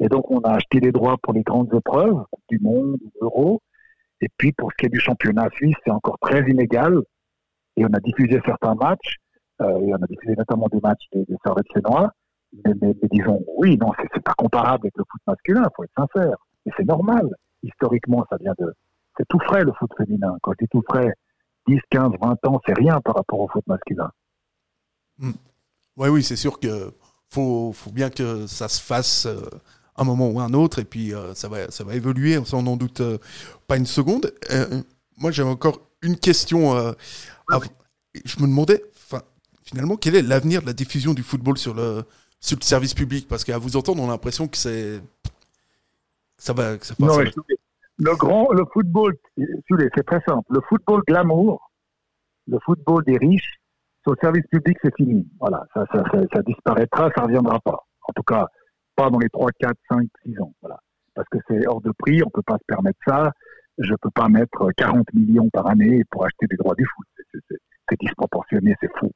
Et 0.00 0.08
donc, 0.08 0.30
on 0.30 0.40
a 0.40 0.52
acheté 0.54 0.80
les 0.80 0.92
droits 0.92 1.16
pour 1.22 1.32
les 1.32 1.42
grandes 1.42 1.72
épreuves, 1.72 2.24
du 2.48 2.58
Monde, 2.58 2.98
l'Euro. 3.20 3.62
Et 4.20 4.28
puis, 4.36 4.52
pour 4.52 4.70
ce 4.72 4.76
qui 4.76 4.86
est 4.86 4.90
du 4.90 5.00
championnat 5.00 5.48
suisse, 5.54 5.76
c'est 5.84 5.90
encore 5.90 6.18
très 6.18 6.40
inégal. 6.50 7.00
Et 7.76 7.84
on 7.84 7.92
a 7.92 8.00
diffusé 8.00 8.40
certains 8.44 8.74
matchs, 8.74 9.16
euh, 9.62 9.80
et 9.80 9.94
on 9.94 10.02
a 10.02 10.06
diffusé 10.06 10.34
notamment 10.36 10.68
des 10.68 10.80
matchs 10.80 11.04
des, 11.12 11.24
des 11.24 11.36
Servettes 11.44 11.72
Fénois. 11.72 12.10
Mais, 12.64 12.94
disons, 13.10 13.42
oui, 13.56 13.76
non, 13.76 13.90
c'est 14.12 14.22
pas 14.22 14.34
comparable 14.34 14.86
avec 14.86 14.96
le 14.96 15.04
foot 15.10 15.20
masculin, 15.26 15.62
il 15.64 15.74
faut 15.74 15.84
être 15.84 15.92
sincère. 15.96 16.36
Et 16.66 16.70
c'est 16.76 16.86
normal. 16.86 17.28
Historiquement, 17.62 18.24
ça 18.30 18.36
vient 18.36 18.54
de, 18.58 18.72
c'est 19.16 19.26
tout 19.28 19.40
frais 19.40 19.64
le 19.64 19.72
foot 19.72 19.90
féminin. 19.96 20.36
Quand 20.42 20.52
c'est 20.58 20.68
tout 20.70 20.82
frais, 20.88 21.12
10, 21.66 21.78
15, 21.90 22.12
20 22.20 22.46
ans, 22.46 22.60
c'est 22.66 22.78
rien 22.78 23.00
par 23.00 23.16
rapport 23.16 23.40
au 23.40 23.48
foot 23.48 23.66
masculin. 23.66 24.10
Hmm. 25.18 25.32
Oui, 25.96 26.08
oui, 26.08 26.22
c'est 26.22 26.36
sûr 26.36 26.58
que 26.58 26.92
faut, 27.34 27.72
faut 27.72 27.90
bien 27.90 28.10
que 28.10 28.46
ça 28.46 28.68
se 28.68 28.80
fasse 28.80 29.26
euh, 29.26 29.40
un 29.96 30.04
moment 30.04 30.28
ou 30.28 30.40
un 30.40 30.52
autre, 30.54 30.78
et 30.78 30.84
puis 30.84 31.14
euh, 31.14 31.34
ça, 31.34 31.48
va, 31.48 31.70
ça 31.70 31.84
va 31.84 31.94
évoluer, 31.94 32.38
on 32.52 32.62
n'en 32.62 32.76
doute 32.76 33.00
euh, 33.00 33.18
pas 33.66 33.76
une 33.76 33.86
seconde. 33.86 34.32
moi, 35.18 35.30
j'avais 35.30 35.50
encore 35.50 35.80
une 36.02 36.16
question. 36.16 36.74
Je 38.24 38.40
me 38.40 38.46
demandais, 38.46 38.84
finalement, 39.64 39.96
quel 39.96 40.14
est 40.16 40.22
l'avenir 40.22 40.62
de 40.62 40.66
la 40.66 40.72
diffusion 40.72 41.14
du 41.14 41.22
football 41.22 41.58
sur 41.58 41.74
le, 41.74 42.04
sur 42.40 42.56
le 42.58 42.64
service 42.64 42.94
public? 42.94 43.26
Parce 43.28 43.44
qu'à 43.44 43.58
vous 43.58 43.76
entendre, 43.76 44.02
on 44.02 44.08
a 44.08 44.12
l'impression 44.12 44.46
que 44.46 44.56
c'est. 44.56 45.00
Ça 46.36 46.52
va. 46.52 46.78
Ça 46.80 46.94
non, 46.98 47.18
Le 47.96 48.16
grand, 48.16 48.52
le 48.52 48.64
football, 48.72 49.16
c'est 49.36 50.06
très 50.06 50.20
simple. 50.26 50.44
Le 50.50 50.60
football 50.68 51.02
glamour, 51.06 51.70
le 52.46 52.58
football 52.64 53.04
des 53.04 53.16
riches, 53.16 53.60
le 54.12 54.18
service 54.20 54.46
public, 54.50 54.76
c'est 54.82 54.94
fini. 54.96 55.26
Voilà, 55.40 55.64
ça, 55.72 55.84
ça, 55.92 56.02
ça, 56.32 56.42
disparaîtra, 56.42 57.10
ça 57.14 57.22
ne 57.22 57.26
reviendra 57.26 57.58
pas. 57.60 57.78
En 58.08 58.12
tout 58.14 58.22
cas, 58.22 58.46
pas 58.96 59.10
dans 59.10 59.18
les 59.18 59.28
3, 59.30 59.50
4, 59.58 59.74
5, 59.90 60.06
6 60.24 60.40
ans. 60.40 60.52
Voilà. 60.60 60.78
Parce 61.14 61.28
que 61.28 61.38
c'est 61.48 61.66
hors 61.66 61.80
de 61.80 61.92
prix, 61.98 62.22
on 62.22 62.26
ne 62.26 62.30
peut 62.30 62.42
pas 62.42 62.58
se 62.58 62.64
permettre 62.66 62.98
ça. 63.06 63.32
Je 63.78 63.90
ne 63.90 63.96
peux 63.96 64.10
pas 64.10 64.28
mettre 64.28 64.70
40 64.76 65.06
millions 65.14 65.48
par 65.50 65.66
année 65.68 66.02
pour 66.10 66.24
acheter 66.24 66.46
des 66.48 66.56
droits 66.56 66.74
du 66.74 66.84
foot. 66.84 67.06
C'est 67.88 68.00
disproportionné, 68.00 68.74
c'est 68.80 68.90
fou. 68.98 69.10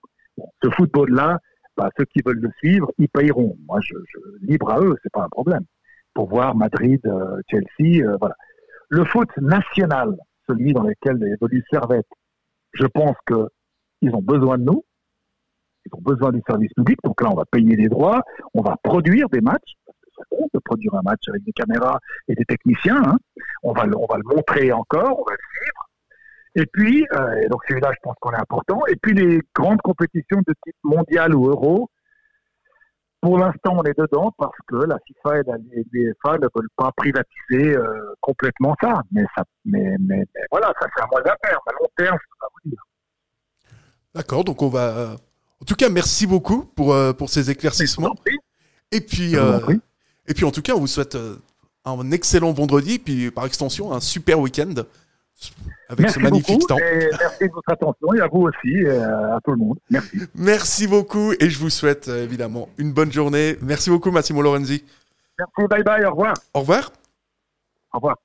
ce 0.62 0.71
football-là, 0.71 1.38
bah, 1.76 1.90
ceux 1.97 2.04
qui 2.07 2.21
veulent 2.25 2.40
le 2.40 2.50
suivre, 2.59 2.90
ils 2.99 3.09
payeront. 3.09 3.57
Moi, 3.66 3.78
je, 3.80 3.95
je 3.95 4.47
libre 4.47 4.71
à 4.71 4.80
eux, 4.80 4.97
c'est 5.02 5.12
pas 5.12 5.23
un 5.23 5.28
problème. 5.28 5.64
Pour 6.12 6.28
voir 6.28 6.57
Madrid, 6.57 7.00
euh, 7.07 7.40
Chelsea, 7.49 8.04
euh, 8.04 8.16
voilà. 8.18 8.35
Le 8.88 9.04
foot 9.04 9.28
national, 9.37 10.16
celui 10.49 10.73
dans 10.73 10.83
lequel 10.83 11.23
évolue 11.23 11.62
Servette, 11.71 12.09
je 12.73 12.87
pense 12.87 13.16
qu'ils 13.99 14.14
ont 14.14 14.23
besoin 14.23 14.59
de 14.59 14.64
nous. 14.64 14.85
Ils 15.87 15.95
ont 15.95 16.02
besoin 16.02 16.31
du 16.33 16.43
service 16.47 16.73
public. 16.75 16.99
Donc 17.05 17.21
là, 17.23 17.31
on 17.31 17.37
va 17.37 17.45
payer 17.45 17.76
des 17.76 17.88
droits, 17.88 18.23
on 18.55 18.62
va 18.62 18.76
produire 18.83 19.28
des 19.31 19.40
matchs. 19.40 19.73
Parce 19.87 19.99
que 20.02 20.09
ça 20.17 20.23
compte 20.31 20.50
de 20.52 20.61
produire 20.64 20.95
un 20.95 21.02
match 21.02 21.23
avec 21.28 21.45
des 21.45 21.52
caméras 21.52 21.99
et 22.28 22.35
des 22.35 22.45
techniciens. 22.45 23.02
Hein. 23.02 23.17
On, 23.62 23.73
va 23.73 23.85
le, 23.85 23.95
montrer 24.25 24.73
encore, 24.73 25.21
on 25.21 25.25
va 25.25 25.33
le 25.33 25.59
suivre. 25.59 25.88
Et 26.55 26.67
puis, 26.67 27.07
euh, 27.12 27.49
donc 27.49 27.61
celui-là, 27.69 27.93
je 27.93 27.99
pense 28.02 28.17
qu'on 28.21 28.33
est 28.33 28.40
important. 28.40 28.81
Et 28.88 28.97
puis 28.97 29.14
les 29.14 29.40
grandes 29.55 29.81
compétitions 29.83 30.40
de 30.47 30.55
type 30.64 30.76
mondial 30.83 31.35
ou 31.35 31.49
euro, 31.49 31.88
pour 33.21 33.38
l'instant, 33.38 33.75
on 33.76 33.83
est 33.83 33.99
dedans 33.99 34.33
parce 34.38 34.57
que 34.69 34.76
la 34.76 34.97
FIFA 35.07 35.40
et 35.40 35.43
la 35.47 35.57
l'UEFA 35.57 36.38
ne 36.38 36.47
veulent 36.55 36.71
pas 36.76 36.93
privatiser 36.97 37.76
euh, 37.76 38.14
complètement 38.21 38.76
ça. 38.81 39.02
Mais, 39.11 39.25
ça 39.37 39.45
mais, 39.64 39.97
voilà, 40.50 40.73
ça 40.81 40.87
c'est 40.95 41.02
à 41.02 41.07
moyen 41.11 41.35
terme. 41.43 41.61
À 41.67 41.73
long 41.73 41.88
terme, 41.97 42.17
je 42.21 42.38
pas 42.40 42.47
vous 42.52 42.71
dire. 42.71 42.78
D'accord, 44.19 44.45
donc 44.45 44.61
on 44.63 44.69
va. 44.69 44.89
Euh, 44.89 45.17
en 45.63 45.65
tout 45.65 45.75
cas, 45.75 45.89
merci 45.89 46.27
beaucoup 46.27 46.65
pour, 46.77 46.95
pour 47.17 47.31
ces 47.31 47.51
éclaircissements. 47.51 48.15
Et 48.93 49.01
puis, 49.01 49.35
et 49.35 50.35
puis, 50.35 50.45
en 50.45 50.51
tout 50.51 50.63
cas, 50.63 50.75
on 50.75 50.81
vous 50.81 50.87
souhaite 50.87 51.17
un 51.85 52.11
excellent 52.11 52.53
vendredi, 52.53 52.99
puis 52.99 53.31
par 53.31 53.47
extension, 53.47 53.93
un 53.93 54.01
super 54.01 54.39
week-end 54.39 54.75
avec 55.89 56.01
merci 56.01 56.15
ce 56.15 56.21
magnifique 56.21 56.67
temps. 56.67 56.77
merci 56.77 57.45
de 57.45 57.53
votre 57.53 57.71
attention 57.71 58.15
et 58.15 58.21
à 58.21 58.27
vous 58.27 58.43
aussi, 58.43 58.75
et 58.75 58.91
à 58.91 59.39
tout 59.45 59.53
le 59.53 59.57
monde. 59.57 59.79
Merci. 59.89 60.19
Merci 60.35 60.87
beaucoup 60.87 61.33
et 61.33 61.49
je 61.49 61.59
vous 61.59 61.71
souhaite 61.71 62.09
euh, 62.09 62.25
évidemment 62.25 62.69
une 62.77 62.93
bonne 62.93 63.13
journée. 63.13 63.57
Merci 63.63 63.89
beaucoup, 63.89 64.11
Massimo 64.11 64.43
Lorenzi. 64.43 64.85
Merci, 65.39 65.69
bye 65.71 65.83
bye, 65.83 66.05
au 66.05 66.11
revoir. 66.11 66.35
Au 66.53 66.61
revoir. 66.61 66.93
Au 67.93 67.99
revoir. 67.99 68.17